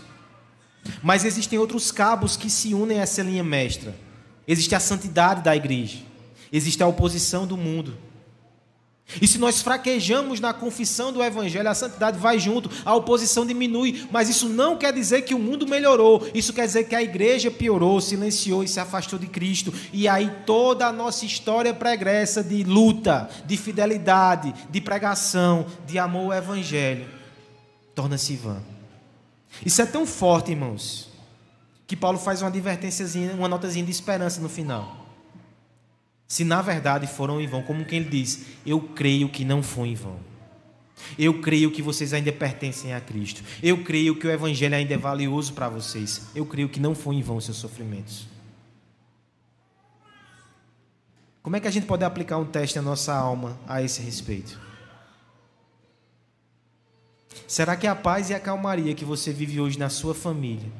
Mas 1.01 1.25
existem 1.25 1.61
outros 1.61 1.93
cabos 1.93 2.37
que 2.37 2.51
se 2.51 2.75
unem 2.75 2.99
a 2.99 3.03
essa 3.03 3.23
linha 3.23 3.45
mestra. 3.45 3.95
Existe 4.49 4.75
a 4.75 4.81
santidade 4.81 5.43
da 5.43 5.55
igreja, 5.55 6.03
existe 6.53 6.83
a 6.83 6.89
oposição 6.89 7.47
do 7.47 7.57
mundo. 7.57 7.97
E 9.21 9.29
se 9.29 9.39
nós 9.39 9.61
fraquejamos 9.61 10.41
na 10.41 10.53
confissão 10.53 11.13
do 11.13 11.23
Evangelho, 11.23 11.69
a 11.69 11.75
santidade 11.75 12.19
vai 12.19 12.39
junto, 12.39 12.71
a 12.85 12.95
oposição 12.95 13.47
diminui. 13.47 14.09
Mas 14.11 14.29
isso 14.29 14.49
não 14.49 14.77
quer 14.77 14.93
dizer 14.93 15.23
que 15.23 15.35
o 15.35 15.39
mundo 15.39 15.69
melhorou. 15.69 16.27
Isso 16.35 16.53
quer 16.53 16.67
dizer 16.67 16.85
que 16.85 16.95
a 16.95 17.03
igreja 17.03 17.51
piorou, 17.51 18.01
silenciou 18.01 18.65
e 18.65 18.69
se 18.69 18.81
afastou 18.81 19.19
de 19.19 19.27
Cristo. 19.27 19.73
E 19.93 20.09
aí 20.09 20.31
toda 20.47 20.87
a 20.87 20.93
nossa 20.93 21.25
história 21.25 21.73
pregressa 21.73 22.43
de 22.43 22.65
luta, 22.65 23.29
de 23.45 23.57
fidelidade, 23.57 24.55
de 24.71 24.81
pregação, 24.81 25.67
de 25.87 25.99
amor 25.99 26.33
ao 26.33 26.39
Evangelho, 26.39 27.07
torna-se 27.95 28.35
vã. 28.37 28.57
Isso 29.65 29.81
é 29.81 29.87
tão 29.87 30.07
forte, 30.07 30.51
irmãos, 30.51 31.09
que 31.87 31.95
Paulo 31.95 32.19
faz 32.19 32.43
uma 32.43 32.49
advertênciazinha, 32.49 33.35
uma 33.35 33.49
notazinha 33.49 33.85
de 33.85 33.93
esperança 33.93 34.41
no 34.41 34.49
final. 34.49 35.04
Se 36.27 36.45
na 36.45 36.63
verdade 36.63 37.07
foram 37.07 37.41
em 37.41 37.47
vão, 37.47 37.63
como 37.63 37.85
quem 37.85 38.03
diz, 38.03 38.47
eu 38.65 38.81
creio 38.81 39.29
que 39.29 39.45
não 39.45 39.63
foi 39.63 39.89
em 39.89 39.95
vão. 39.95 40.19
Eu 41.19 41.41
creio 41.41 41.71
que 41.71 41.83
vocês 41.83 42.13
ainda 42.13 42.33
pertencem 42.33 42.95
a 42.95 43.01
Cristo. 43.01 43.43
Eu 43.63 43.83
creio 43.85 44.17
que 44.17 44.27
o 44.27 44.31
Evangelho 44.31 44.75
ainda 44.75 44.95
é 44.95 44.99
valioso 44.99 45.53
para 45.53 45.69
vocês. 45.69 46.29
Eu 46.35 46.47
creio 46.47 46.69
que 46.69 46.81
não 46.81 46.95
foi 46.95 47.17
em 47.17 47.23
vão 47.23 47.41
seus 47.41 47.59
sofrimentos. 47.59 48.27
Como 51.43 51.57
é 51.57 51.61
que 51.61 51.69
a 51.69 51.71
gente 51.71 51.87
pode 51.87 52.05
aplicar 52.05 52.39
um 52.39 52.47
teste 52.47 52.77
na 52.77 52.83
nossa 52.83 53.15
alma 53.15 53.59
a 53.69 53.83
esse 53.83 54.01
respeito? 54.01 54.59
Será 57.47 57.77
que 57.77 57.87
a 57.87 57.95
paz 57.95 58.31
e 58.31 58.35
a 58.35 58.41
calmaria 58.41 58.95
que 58.95 59.05
você 59.05 59.31
vive 59.31 59.61
hoje 59.61 59.79
na 59.79 59.91
sua 59.91 60.15
família 60.15 60.73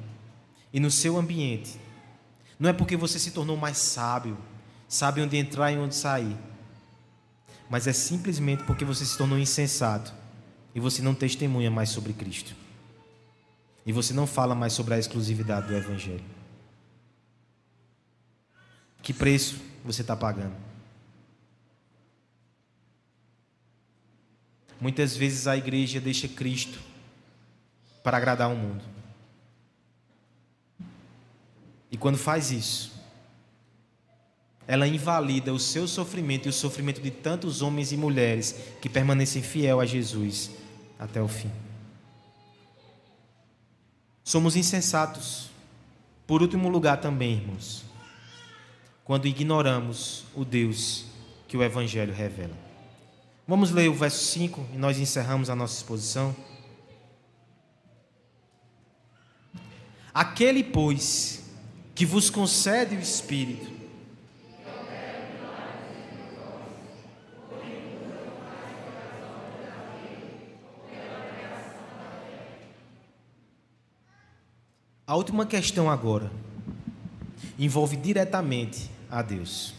e 0.73 0.81
no 0.81 0.91
seu 0.91 1.19
ambiente 1.19 1.79
não 2.59 2.71
é 2.71 2.73
porque 2.73 2.97
você 2.97 3.19
se 3.19 3.33
tornou 3.33 3.57
mais 3.57 3.77
sábio, 3.77 4.39
sabe 4.95 5.21
onde 5.21 5.37
entrar 5.37 5.73
e 5.73 5.77
onde 5.77 5.95
sair. 5.95 6.37
Mas 7.69 7.89
é 7.89 7.93
simplesmente 7.93 8.63
porque 8.63 8.85
você 8.85 9.05
se 9.05 9.19
tornou 9.19 9.37
insensato 9.37 10.15
e 10.73 10.79
você 10.79 11.03
não 11.03 11.15
testemunha 11.15 11.69
mais 11.69 11.91
sobre 11.91 12.13
Cristo. 12.13 12.55
E 13.85 13.93
você 13.93 14.15
não 14.15 14.25
fala 14.25 14.55
mais 14.55 14.73
sobre 14.73 14.95
a 14.95 14.99
exclusividade 14.99 15.67
do 15.67 15.75
Evangelho. 15.75 16.25
Que 19.03 19.13
preço 19.13 19.61
você 19.85 20.03
está 20.03 20.15
pagando? 20.15 20.55
Muitas 24.81 25.17
vezes 25.17 25.49
a 25.49 25.57
igreja 25.57 26.01
deixa 26.01 26.29
Cristo 26.29 26.79
para 28.05 28.17
agradar 28.17 28.49
o 28.49 28.57
mundo. 28.57 28.85
E 31.91 31.97
quando 31.97 32.17
faz 32.17 32.53
isso, 32.53 32.94
ela 34.67 34.87
invalida 34.87 35.53
o 35.53 35.59
seu 35.59 35.87
sofrimento 35.87 36.47
e 36.47 36.51
o 36.51 36.53
sofrimento 36.53 37.01
de 37.01 37.11
tantos 37.11 37.63
homens 37.63 37.93
e 37.93 37.97
mulheres 37.97 38.55
que 38.81 38.89
permanecem 38.89 39.43
fiel 39.43 39.81
a 39.81 39.87
Jesus 39.87 40.51
até 40.99 41.21
o 41.21 41.29
fim. 41.29 41.51
Somos 44.23 44.57
insensatos. 44.57 45.51
Por 46.27 46.41
último 46.41 46.71
lugar 46.71 46.99
também, 46.99 47.35
irmãos, 47.35 47.85
quando 49.05 49.27
ignoramos 49.27 50.25
o 50.35 50.43
Deus 50.45 51.05
que 51.47 51.57
o 51.57 51.63
Evangelho 51.63 52.15
revela. 52.15 52.57
Vamos 53.47 53.71
ler 53.71 53.91
o 53.91 53.95
verso 53.95 54.25
5 54.33 54.69
e 54.73 54.79
nós 54.79 54.99
encerramos 54.99 55.51
a 55.51 55.55
nossa 55.55 55.77
exposição. 55.77 56.35
Aquele, 60.15 60.65
pois, 60.65 61.45
que 61.95 62.07
vos 62.07 62.31
concede 62.31 62.97
o 62.97 63.01
Espírito, 63.01 63.71
A 75.15 75.17
última 75.17 75.47
questão 75.47 75.89
agora 75.89 76.29
envolve 77.57 77.97
diretamente 77.97 78.91
a 79.09 79.23
Deus. 79.23 79.73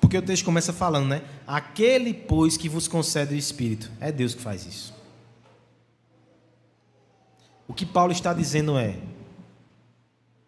Porque 0.00 0.16
o 0.16 0.22
texto 0.22 0.42
começa 0.42 0.72
falando, 0.72 1.08
né? 1.08 1.22
Aquele, 1.46 2.14
pois, 2.14 2.56
que 2.56 2.66
vos 2.66 2.88
concede 2.88 3.34
o 3.34 3.36
Espírito. 3.36 3.92
É 4.00 4.10
Deus 4.10 4.34
que 4.34 4.40
faz 4.40 4.64
isso. 4.64 4.94
O 7.68 7.74
que 7.74 7.84
Paulo 7.84 8.10
está 8.10 8.32
dizendo 8.32 8.78
é: 8.78 8.98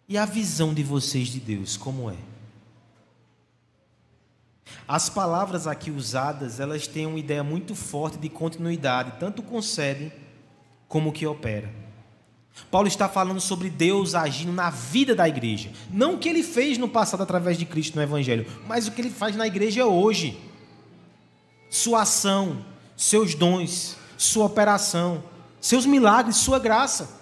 e 0.08 0.16
a 0.16 0.24
visão 0.24 0.72
de 0.72 0.82
vocês 0.82 1.28
de 1.28 1.38
Deus, 1.38 1.76
como 1.76 2.10
é? 2.10 2.16
As 4.88 5.10
palavras 5.10 5.66
aqui 5.66 5.90
usadas, 5.90 6.58
elas 6.58 6.86
têm 6.86 7.04
uma 7.04 7.18
ideia 7.18 7.44
muito 7.44 7.74
forte 7.74 8.16
de 8.16 8.30
continuidade, 8.30 9.20
tanto 9.20 9.42
concede 9.42 10.10
como 10.88 11.12
que 11.12 11.26
opera. 11.26 11.86
Paulo 12.70 12.88
está 12.88 13.08
falando 13.08 13.40
sobre 13.40 13.70
Deus 13.70 14.14
agindo 14.14 14.52
na 14.52 14.70
vida 14.70 15.14
da 15.14 15.28
igreja. 15.28 15.70
Não 15.90 16.14
o 16.14 16.18
que 16.18 16.28
ele 16.28 16.42
fez 16.42 16.76
no 16.76 16.88
passado 16.88 17.22
através 17.22 17.58
de 17.58 17.64
Cristo 17.64 17.96
no 17.96 18.02
Evangelho, 18.02 18.46
mas 18.66 18.86
o 18.86 18.92
que 18.92 19.00
ele 19.00 19.10
faz 19.10 19.34
na 19.36 19.46
igreja 19.46 19.86
hoje. 19.86 20.38
Sua 21.70 22.02
ação, 22.02 22.64
seus 22.96 23.34
dons, 23.34 23.96
sua 24.16 24.46
operação, 24.46 25.22
seus 25.60 25.86
milagres, 25.86 26.36
sua 26.36 26.58
graça. 26.58 27.18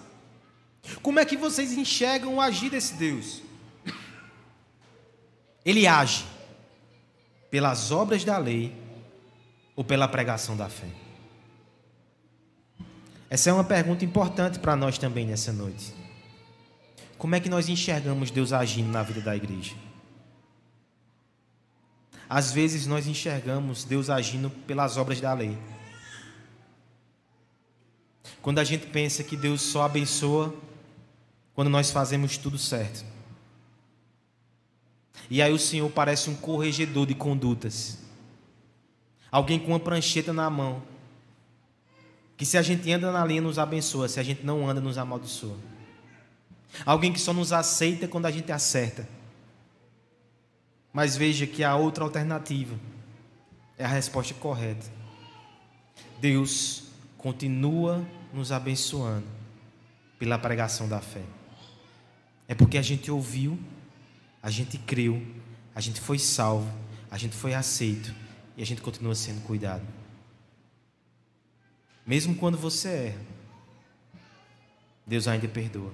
Como 1.01 1.19
é 1.19 1.25
que 1.25 1.37
vocês 1.37 1.73
enxergam 1.73 2.35
o 2.35 2.41
agir 2.41 2.69
desse 2.69 2.93
Deus? 2.95 3.41
Ele 5.65 5.85
age 5.85 6.25
pelas 7.51 7.91
obras 7.91 8.23
da 8.23 8.37
lei 8.37 8.73
ou 9.75 9.83
pela 9.83 10.07
pregação 10.07 10.55
da 10.55 10.69
fé? 10.69 11.06
Essa 13.29 13.49
é 13.49 13.53
uma 13.53 13.63
pergunta 13.63 14.05
importante 14.05 14.57
para 14.59 14.75
nós 14.75 14.97
também 14.97 15.25
nessa 15.25 15.51
noite. 15.51 15.93
Como 17.17 17.35
é 17.35 17.39
que 17.39 17.49
nós 17.49 17.67
enxergamos 17.67 18.31
Deus 18.31 18.53
agindo 18.53 18.89
na 18.89 19.03
vida 19.03 19.19
da 19.21 19.35
igreja? 19.35 19.75
Às 22.29 22.51
vezes 22.51 22.85
nós 22.85 23.07
enxergamos 23.07 23.83
Deus 23.83 24.09
agindo 24.09 24.49
pelas 24.49 24.97
obras 24.97 25.19
da 25.19 25.33
lei. 25.33 25.57
Quando 28.41 28.59
a 28.59 28.63
gente 28.63 28.87
pensa 28.87 29.23
que 29.23 29.35
Deus 29.35 29.61
só 29.61 29.83
abençoa 29.83 30.53
quando 31.53 31.69
nós 31.69 31.91
fazemos 31.91 32.37
tudo 32.37 32.57
certo. 32.57 33.03
E 35.29 35.41
aí 35.41 35.51
o 35.51 35.59
Senhor 35.59 35.89
parece 35.89 36.29
um 36.29 36.35
corregedor 36.35 37.05
de 37.07 37.15
condutas. 37.15 37.97
Alguém 39.29 39.59
com 39.59 39.71
uma 39.71 39.79
prancheta 39.79 40.31
na 40.31 40.49
mão 40.49 40.81
que 42.37 42.45
se 42.45 42.57
a 42.57 42.61
gente 42.61 42.89
anda 42.91 43.11
na 43.11 43.25
linha 43.25 43.41
nos 43.41 43.57
abençoa, 43.57 44.07
se 44.07 44.19
a 44.19 44.23
gente 44.23 44.45
não 44.45 44.69
anda 44.69 44.79
nos 44.79 44.97
amaldiçoa. 44.97 45.57
Alguém 46.85 47.11
que 47.11 47.19
só 47.19 47.33
nos 47.33 47.51
aceita 47.51 48.07
quando 48.07 48.27
a 48.27 48.31
gente 48.31 48.51
acerta. 48.51 49.09
Mas 50.93 51.17
veja 51.17 51.47
que 51.47 51.63
a 51.63 51.75
outra 51.75 52.03
alternativa 52.03 52.79
é 53.77 53.83
a 53.83 53.87
resposta 53.87 54.35
correta. 54.35 54.85
Deus 56.19 56.83
continua 57.17 58.05
nos 58.31 58.51
abençoando 58.51 59.25
pela 60.19 60.37
pregação 60.37 60.87
da 60.87 60.99
fé. 60.99 61.23
É 62.47 62.53
porque 62.53 62.77
a 62.77 62.81
gente 62.81 63.11
ouviu, 63.11 63.59
a 64.41 64.49
gente 64.49 64.77
creu, 64.77 65.21
a 65.75 65.81
gente 65.81 65.99
foi 65.99 66.19
salvo, 66.19 66.71
a 67.09 67.17
gente 67.17 67.35
foi 67.35 67.53
aceito 67.53 68.13
e 68.55 68.61
a 68.61 68.65
gente 68.65 68.81
continua 68.81 69.15
sendo 69.15 69.41
cuidado. 69.41 69.85
Mesmo 72.07 72.35
quando 72.35 72.57
você 72.57 72.87
erra, 72.87 73.21
Deus 75.05 75.27
ainda 75.27 75.45
perdoa. 75.49 75.91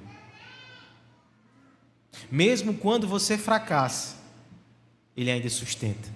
Mesmo 2.29 2.75
quando 2.75 3.07
você 3.07 3.35
fracassa, 3.35 4.15
Ele 5.17 5.31
ainda 5.31 5.49
sustenta. 5.49 6.07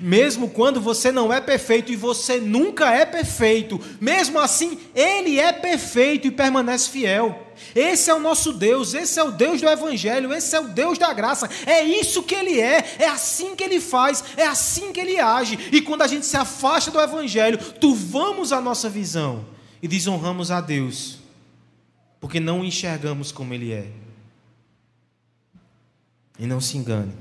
Mesmo 0.00 0.48
quando 0.48 0.80
você 0.80 1.12
não 1.12 1.32
é 1.32 1.40
perfeito 1.40 1.92
e 1.92 1.96
você 1.96 2.38
nunca 2.38 2.94
é 2.94 3.04
perfeito, 3.04 3.78
mesmo 4.00 4.38
assim, 4.38 4.78
Ele 4.94 5.38
é 5.38 5.52
perfeito 5.52 6.26
e 6.26 6.30
permanece 6.30 6.88
fiel. 6.88 7.49
Esse 7.74 8.10
é 8.10 8.14
o 8.14 8.20
nosso 8.20 8.52
Deus, 8.52 8.94
esse 8.94 9.18
é 9.18 9.22
o 9.22 9.30
Deus 9.30 9.60
do 9.60 9.68
Evangelho, 9.68 10.32
esse 10.32 10.54
é 10.54 10.60
o 10.60 10.68
Deus 10.68 10.98
da 10.98 11.12
graça. 11.12 11.48
É 11.66 11.82
isso 11.82 12.22
que 12.22 12.34
Ele 12.34 12.60
é, 12.60 12.96
é 12.98 13.08
assim 13.08 13.54
que 13.54 13.64
Ele 13.64 13.80
faz, 13.80 14.24
é 14.36 14.46
assim 14.46 14.92
que 14.92 15.00
Ele 15.00 15.18
age. 15.18 15.58
E 15.72 15.80
quando 15.80 16.02
a 16.02 16.06
gente 16.06 16.26
se 16.26 16.36
afasta 16.36 16.90
do 16.90 17.00
Evangelho, 17.00 17.58
turvamos 17.74 18.52
a 18.52 18.60
nossa 18.60 18.88
visão 18.88 19.44
e 19.82 19.88
desonramos 19.88 20.50
a 20.50 20.60
Deus, 20.60 21.18
porque 22.20 22.40
não 22.40 22.60
o 22.60 22.64
enxergamos 22.64 23.32
como 23.32 23.54
Ele 23.54 23.72
é. 23.72 23.90
E 26.38 26.46
não 26.46 26.60
se 26.60 26.76
engane. 26.76 27.14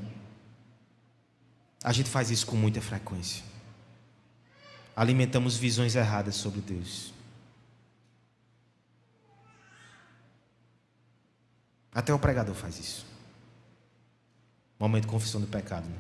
A 1.84 1.92
gente 1.92 2.10
faz 2.10 2.30
isso 2.30 2.46
com 2.46 2.56
muita 2.56 2.82
frequência. 2.82 3.44
Alimentamos 4.96 5.56
visões 5.56 5.96
erradas 5.96 6.36
sobre 6.36 6.60
Deus. 6.60 7.14
Até 11.94 12.14
o 12.14 12.20
pregador 12.20 12.56
faz 12.56 12.80
isso. 12.80 13.06
Momento 14.80 15.04
de 15.04 15.10
confissão 15.10 15.42
do 15.42 15.48
pecado. 15.48 15.88
Né? 15.88 15.98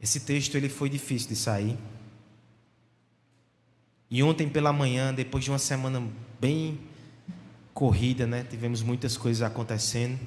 Esse 0.00 0.20
texto 0.20 0.54
ele 0.54 0.68
foi 0.68 0.88
difícil 0.90 1.28
de 1.28 1.36
sair. 1.36 1.78
E 4.10 4.22
ontem 4.22 4.48
pela 4.48 4.72
manhã, 4.72 5.12
depois 5.12 5.42
de 5.42 5.50
uma 5.50 5.58
semana 5.58 6.06
bem 6.40 6.78
corrida, 7.72 8.26
né? 8.26 8.44
Tivemos 8.48 8.82
muitas 8.82 9.16
coisas 9.16 9.42
acontecendo. 9.42 10.20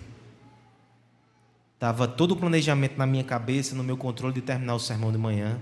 Tava 1.80 2.08
todo 2.08 2.32
o 2.32 2.36
planejamento 2.36 2.98
na 2.98 3.06
minha 3.06 3.24
cabeça, 3.24 3.76
no 3.76 3.84
meu 3.84 3.96
controle 3.96 4.34
de 4.34 4.42
terminar 4.42 4.76
o 4.76 4.80
sermão 4.80 5.12
de 5.12 5.18
manhã. 5.18 5.60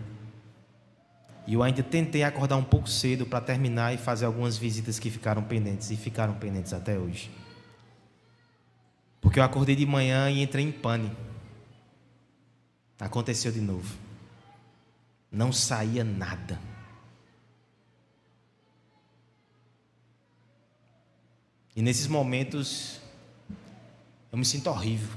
E 1.48 1.54
eu 1.54 1.62
ainda 1.62 1.84
tentei 1.84 2.24
acordar 2.24 2.58
um 2.58 2.64
pouco 2.64 2.90
cedo 2.90 3.26
para 3.26 3.40
terminar 3.40 3.94
e 3.94 3.98
fazer 3.98 4.26
algumas 4.26 4.58
visitas 4.58 4.98
que 4.98 5.12
ficaram 5.12 5.44
pendentes 5.44 5.92
e 5.92 5.96
ficaram 5.96 6.34
pendentes 6.34 6.74
até 6.74 6.98
hoje. 6.98 7.30
Porque 9.22 9.40
eu 9.40 9.44
acordei 9.44 9.76
de 9.76 9.86
manhã 9.86 10.30
e 10.30 10.42
entrei 10.42 10.66
em 10.66 10.72
pânico. 10.72 11.16
Aconteceu 13.00 13.52
de 13.52 13.62
novo. 13.62 13.96
Não 15.32 15.52
saía 15.52 16.04
nada. 16.04 16.60
E 21.76 21.82
nesses 21.82 22.08
momentos 22.08 23.02
eu 24.32 24.38
me 24.38 24.46
sinto 24.46 24.70
horrível. 24.70 25.16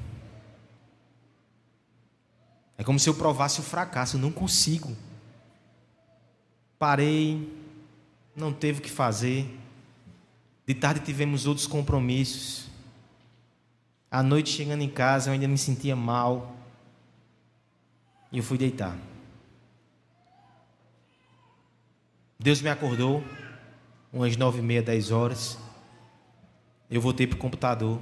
É 2.76 2.84
como 2.84 2.98
se 2.98 3.08
eu 3.08 3.14
provasse 3.14 3.60
o 3.60 3.62
fracasso, 3.62 4.16
eu 4.16 4.20
não 4.20 4.30
consigo. 4.30 4.96
Parei, 6.78 7.52
não 8.36 8.52
teve 8.52 8.78
o 8.78 8.82
que 8.82 8.90
fazer. 8.90 9.58
De 10.66 10.74
tarde 10.74 11.00
tivemos 11.00 11.46
outros 11.46 11.66
compromissos. 11.66 12.68
À 14.10 14.22
noite, 14.22 14.50
chegando 14.50 14.82
em 14.82 14.88
casa, 14.88 15.28
eu 15.28 15.34
ainda 15.34 15.48
me 15.48 15.58
sentia 15.58 15.96
mal. 15.96 16.54
E 18.30 18.38
eu 18.38 18.44
fui 18.44 18.56
deitar. 18.56 18.96
Deus 22.38 22.62
me 22.62 22.68
acordou, 22.68 23.24
umas 24.12 24.36
nove 24.36 24.60
e 24.60 24.62
meia, 24.62 24.82
dez 24.82 25.10
horas. 25.10 25.58
Eu 26.88 27.00
voltei 27.00 27.26
para 27.26 27.36
o 27.36 27.38
computador. 27.38 28.00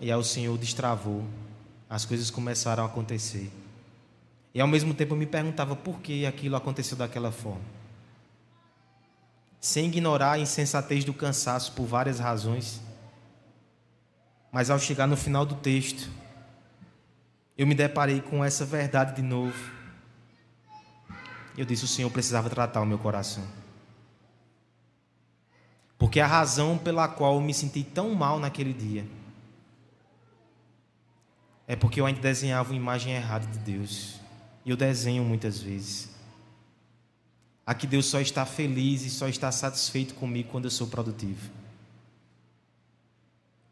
E 0.00 0.12
aí 0.12 0.18
o 0.18 0.22
Senhor 0.22 0.56
destravou. 0.56 1.24
As 1.90 2.04
coisas 2.04 2.30
começaram 2.30 2.84
a 2.84 2.86
acontecer. 2.86 3.50
E 4.58 4.60
ao 4.60 4.66
mesmo 4.66 4.92
tempo 4.92 5.14
eu 5.14 5.16
me 5.16 5.24
perguntava 5.24 5.76
por 5.76 6.00
que 6.00 6.26
aquilo 6.26 6.56
aconteceu 6.56 6.96
daquela 6.96 7.30
forma. 7.30 7.62
Sem 9.60 9.86
ignorar 9.86 10.32
a 10.32 10.38
insensatez 10.40 11.04
do 11.04 11.14
cansaço 11.14 11.70
por 11.74 11.86
várias 11.86 12.18
razões. 12.18 12.82
Mas 14.50 14.68
ao 14.68 14.80
chegar 14.80 15.06
no 15.06 15.16
final 15.16 15.46
do 15.46 15.54
texto, 15.54 16.10
eu 17.56 17.68
me 17.68 17.74
deparei 17.76 18.20
com 18.20 18.44
essa 18.44 18.64
verdade 18.64 19.14
de 19.14 19.22
novo. 19.22 19.56
Eu 21.56 21.64
disse: 21.64 21.84
o 21.84 21.88
Senhor 21.88 22.10
precisava 22.10 22.50
tratar 22.50 22.80
o 22.80 22.86
meu 22.86 22.98
coração. 22.98 23.44
Porque 25.96 26.18
a 26.18 26.26
razão 26.26 26.76
pela 26.76 27.06
qual 27.06 27.36
eu 27.36 27.40
me 27.40 27.54
senti 27.54 27.84
tão 27.84 28.12
mal 28.12 28.40
naquele 28.40 28.72
dia 28.72 29.06
é 31.64 31.76
porque 31.76 32.00
eu 32.00 32.06
ainda 32.06 32.20
desenhava 32.20 32.70
uma 32.70 32.76
imagem 32.76 33.14
errada 33.14 33.46
de 33.46 33.58
Deus. 33.60 34.17
Eu 34.70 34.76
desenho 34.76 35.24
muitas 35.24 35.60
vezes. 35.60 36.10
Aqui 37.64 37.86
Deus 37.86 38.04
só 38.04 38.20
está 38.20 38.44
feliz 38.44 39.02
e 39.02 39.08
só 39.08 39.26
está 39.26 39.50
satisfeito 39.50 40.14
comigo 40.14 40.50
quando 40.50 40.66
eu 40.66 40.70
sou 40.70 40.86
produtivo. 40.86 41.50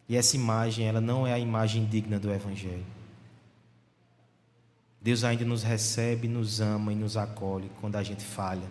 E 0.08 0.16
essa 0.16 0.36
imagem, 0.36 0.86
ela 0.86 1.00
não 1.00 1.26
é 1.26 1.34
a 1.34 1.38
imagem 1.38 1.84
digna 1.84 2.18
do 2.18 2.32
Evangelho. 2.32 2.86
Deus 5.02 5.22
ainda 5.22 5.44
nos 5.44 5.62
recebe, 5.62 6.28
nos 6.28 6.60
ama 6.60 6.92
e 6.94 6.96
nos 6.96 7.16
acolhe 7.16 7.70
quando 7.78 7.96
a 7.96 8.02
gente 8.02 8.24
falha, 8.24 8.70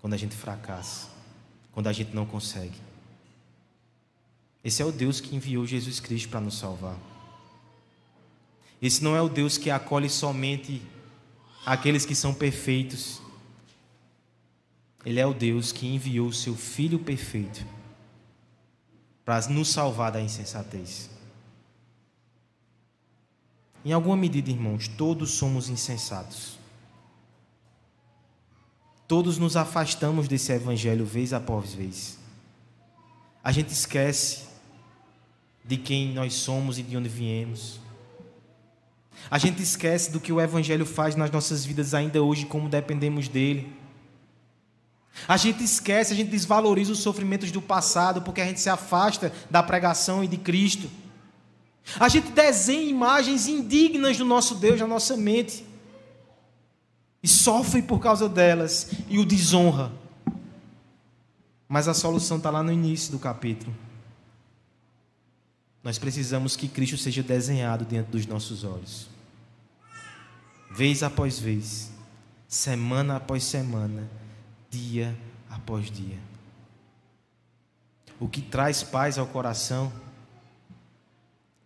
quando 0.00 0.14
a 0.14 0.16
gente 0.16 0.34
fracassa, 0.34 1.08
quando 1.72 1.88
a 1.88 1.92
gente 1.92 2.14
não 2.14 2.24
consegue. 2.24 2.80
Esse 4.64 4.80
é 4.80 4.84
o 4.84 4.92
Deus 4.92 5.20
que 5.20 5.36
enviou 5.36 5.66
Jesus 5.66 6.00
Cristo 6.00 6.30
para 6.30 6.40
nos 6.40 6.56
salvar. 6.56 6.96
Esse 8.80 9.04
não 9.04 9.14
é 9.14 9.20
o 9.20 9.28
Deus 9.28 9.58
que 9.58 9.70
acolhe 9.70 10.08
somente 10.08 10.80
aqueles 11.64 12.04
que 12.04 12.14
são 12.14 12.34
perfeitos. 12.34 13.20
Ele 15.04 15.20
é 15.20 15.26
o 15.26 15.34
Deus 15.34 15.72
que 15.72 15.86
enviou 15.86 16.28
o 16.28 16.32
seu 16.32 16.54
Filho 16.54 16.98
perfeito 16.98 17.64
para 19.24 19.46
nos 19.48 19.68
salvar 19.68 20.12
da 20.12 20.20
insensatez. 20.20 21.10
Em 23.84 23.92
alguma 23.92 24.16
medida, 24.16 24.50
irmãos, 24.50 24.88
todos 24.88 25.32
somos 25.32 25.68
insensatos. 25.68 26.58
Todos 29.06 29.36
nos 29.36 29.56
afastamos 29.56 30.26
desse 30.26 30.52
evangelho 30.52 31.04
vez 31.04 31.34
após 31.34 31.74
vez. 31.74 32.18
A 33.42 33.52
gente 33.52 33.70
esquece 33.70 34.44
de 35.62 35.76
quem 35.76 36.14
nós 36.14 36.32
somos 36.32 36.78
e 36.78 36.82
de 36.82 36.96
onde 36.96 37.08
viemos. 37.08 37.83
A 39.30 39.38
gente 39.38 39.62
esquece 39.62 40.10
do 40.10 40.20
que 40.20 40.32
o 40.32 40.40
evangelho 40.40 40.84
faz 40.84 41.16
nas 41.16 41.30
nossas 41.30 41.64
vidas 41.64 41.94
ainda 41.94 42.22
hoje, 42.22 42.46
como 42.46 42.68
dependemos 42.68 43.28
dele. 43.28 43.72
A 45.28 45.36
gente 45.36 45.62
esquece, 45.62 46.12
a 46.12 46.16
gente 46.16 46.30
desvaloriza 46.30 46.92
os 46.92 46.98
sofrimentos 46.98 47.50
do 47.50 47.62
passado 47.62 48.22
porque 48.22 48.40
a 48.40 48.46
gente 48.46 48.60
se 48.60 48.68
afasta 48.68 49.32
da 49.50 49.62
pregação 49.62 50.24
e 50.24 50.28
de 50.28 50.36
Cristo. 50.36 50.90
A 51.98 52.08
gente 52.08 52.32
desenha 52.32 52.90
imagens 52.90 53.46
indignas 53.46 54.16
do 54.16 54.24
nosso 54.24 54.56
Deus 54.56 54.80
na 54.80 54.86
nossa 54.86 55.16
mente 55.16 55.64
e 57.22 57.28
sofre 57.28 57.82
por 57.82 58.00
causa 58.00 58.28
delas 58.28 58.90
e 59.08 59.18
o 59.18 59.24
desonra. 59.24 59.92
Mas 61.68 61.88
a 61.88 61.94
solução 61.94 62.36
está 62.38 62.50
lá 62.50 62.62
no 62.62 62.72
início 62.72 63.12
do 63.12 63.18
capítulo. 63.18 63.74
Nós 65.84 65.98
precisamos 65.98 66.56
que 66.56 66.66
Cristo 66.66 66.96
seja 66.96 67.22
desenhado 67.22 67.84
dentro 67.84 68.12
dos 68.12 68.24
nossos 68.26 68.64
olhos, 68.64 69.06
vez 70.74 71.02
após 71.02 71.38
vez, 71.38 71.92
semana 72.48 73.16
após 73.16 73.44
semana 73.44 74.08
dia 74.70 75.14
após 75.50 75.90
dia. 75.90 76.18
O 78.18 78.26
que 78.26 78.40
traz 78.40 78.82
paz 78.82 79.18
ao 79.18 79.26
coração 79.26 79.92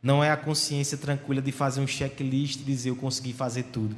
não 0.03 0.23
é 0.23 0.33
a 0.33 0.37
consciência 0.37 0.99
tranquila 0.99 1.41
de 1.41 1.53
fazer 1.53 1.81
um 1.81 1.87
checklist 1.87 2.61
e 2.61 2.64
dizer 2.64 2.91
eu 2.91 2.97
consegui 2.97 3.33
fazer 3.33 3.64
tudo. 3.64 3.97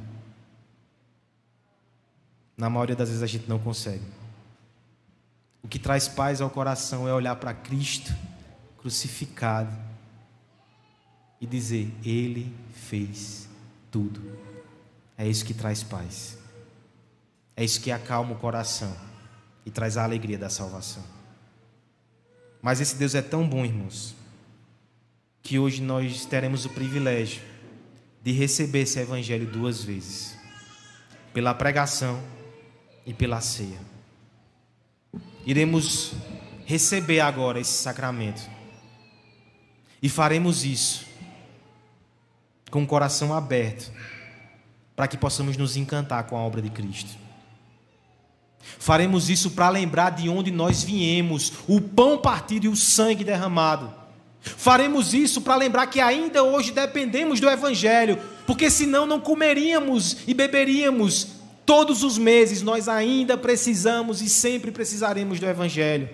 Na 2.55 2.69
maioria 2.69 2.95
das 2.95 3.09
vezes 3.09 3.23
a 3.23 3.27
gente 3.27 3.49
não 3.49 3.57
consegue. 3.57 4.05
O 5.63 5.67
que 5.67 5.79
traz 5.79 6.07
paz 6.07 6.41
ao 6.41 6.49
coração 6.49 7.07
é 7.07 7.13
olhar 7.13 7.35
para 7.37 7.55
Cristo 7.55 8.13
crucificado 8.77 9.90
e 11.41 11.47
dizer: 11.47 11.91
Ele 12.05 12.53
fez 12.71 13.49
tudo. 13.89 14.21
É 15.17 15.27
isso 15.27 15.43
que 15.43 15.53
traz 15.53 15.81
paz. 15.81 16.37
É 17.55 17.65
isso 17.65 17.81
que 17.81 17.91
acalma 17.91 18.33
o 18.33 18.37
coração 18.37 18.95
e 19.65 19.71
traz 19.71 19.97
a 19.97 20.03
alegria 20.03 20.37
da 20.37 20.49
salvação. 20.49 21.03
Mas 22.61 22.79
esse 22.79 22.95
Deus 22.95 23.15
é 23.15 23.21
tão 23.21 23.47
bom, 23.47 23.65
irmãos, 23.65 24.15
que 25.41 25.57
hoje 25.57 25.81
nós 25.81 26.25
teremos 26.25 26.65
o 26.65 26.69
privilégio 26.69 27.41
de 28.23 28.31
receber 28.31 28.81
esse 28.81 28.99
evangelho 28.99 29.47
duas 29.47 29.83
vezes: 29.83 30.37
pela 31.33 31.55
pregação 31.55 32.23
e 33.05 33.13
pela 33.13 33.41
ceia. 33.41 33.79
Iremos 35.43 36.13
receber 36.65 37.19
agora 37.19 37.59
esse 37.59 37.73
sacramento. 37.73 38.47
E 40.03 40.09
faremos 40.09 40.63
isso 40.63 41.10
com 42.71 42.81
o 42.81 42.87
coração 42.87 43.33
aberto, 43.33 43.91
para 44.95 45.07
que 45.07 45.17
possamos 45.17 45.57
nos 45.57 45.77
encantar 45.77 46.23
com 46.23 46.37
a 46.37 46.41
obra 46.41 46.61
de 46.61 46.69
Cristo. 46.69 47.11
Faremos 48.79 49.29
isso 49.29 49.51
para 49.51 49.69
lembrar 49.69 50.11
de 50.11 50.29
onde 50.29 50.49
nós 50.49 50.81
viemos, 50.81 51.53
o 51.67 51.81
pão 51.81 52.17
partido 52.17 52.65
e 52.65 52.69
o 52.69 52.75
sangue 52.75 53.23
derramado. 53.23 53.93
Faremos 54.39 55.13
isso 55.13 55.41
para 55.41 55.55
lembrar 55.55 55.87
que 55.87 55.99
ainda 55.99 56.43
hoje 56.43 56.71
dependemos 56.71 57.39
do 57.39 57.49
Evangelho, 57.49 58.17
porque 58.47 58.69
senão 58.69 59.05
não 59.05 59.19
comeríamos 59.19 60.17
e 60.25 60.33
beberíamos 60.33 61.27
todos 61.65 62.03
os 62.03 62.17
meses, 62.17 62.61
nós 62.61 62.87
ainda 62.87 63.37
precisamos 63.37 64.21
e 64.21 64.29
sempre 64.29 64.71
precisaremos 64.71 65.39
do 65.39 65.45
Evangelho. 65.45 66.09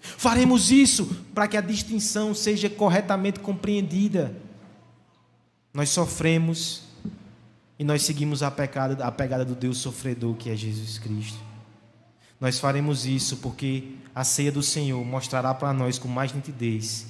Faremos 0.00 0.70
isso 0.70 1.06
para 1.34 1.46
que 1.46 1.56
a 1.56 1.60
distinção 1.60 2.34
seja 2.34 2.68
corretamente 2.68 3.40
compreendida. 3.40 4.34
Nós 5.72 5.90
sofremos 5.90 6.82
e 7.78 7.84
nós 7.84 8.02
seguimos 8.02 8.42
a, 8.42 8.50
pecada, 8.50 9.04
a 9.04 9.12
pegada 9.12 9.44
do 9.44 9.54
Deus 9.54 9.78
sofredor 9.78 10.34
que 10.34 10.50
é 10.50 10.56
Jesus 10.56 10.98
Cristo. 10.98 11.38
Nós 12.40 12.58
faremos 12.58 13.06
isso 13.06 13.38
porque 13.38 13.94
a 14.14 14.24
ceia 14.24 14.50
do 14.50 14.62
Senhor 14.62 15.04
mostrará 15.04 15.54
para 15.54 15.72
nós 15.72 15.98
com 15.98 16.08
mais 16.08 16.32
nitidez 16.32 17.06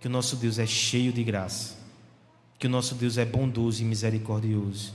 que 0.00 0.06
o 0.06 0.10
nosso 0.10 0.36
Deus 0.36 0.58
é 0.58 0.66
cheio 0.66 1.12
de 1.12 1.24
graça, 1.24 1.76
que 2.58 2.66
o 2.66 2.70
nosso 2.70 2.94
Deus 2.94 3.18
é 3.18 3.24
bondoso 3.24 3.82
e 3.82 3.84
misericordioso, 3.84 4.94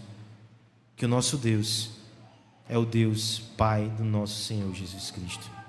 que 0.96 1.06
o 1.06 1.10
nosso 1.10 1.38
Deus 1.38 1.92
é 2.70 2.78
o 2.78 2.86
Deus 2.86 3.40
Pai 3.58 3.90
do 3.90 4.04
nosso 4.04 4.44
Senhor 4.44 4.74
Jesus 4.74 5.12
Cristo. 5.12 5.62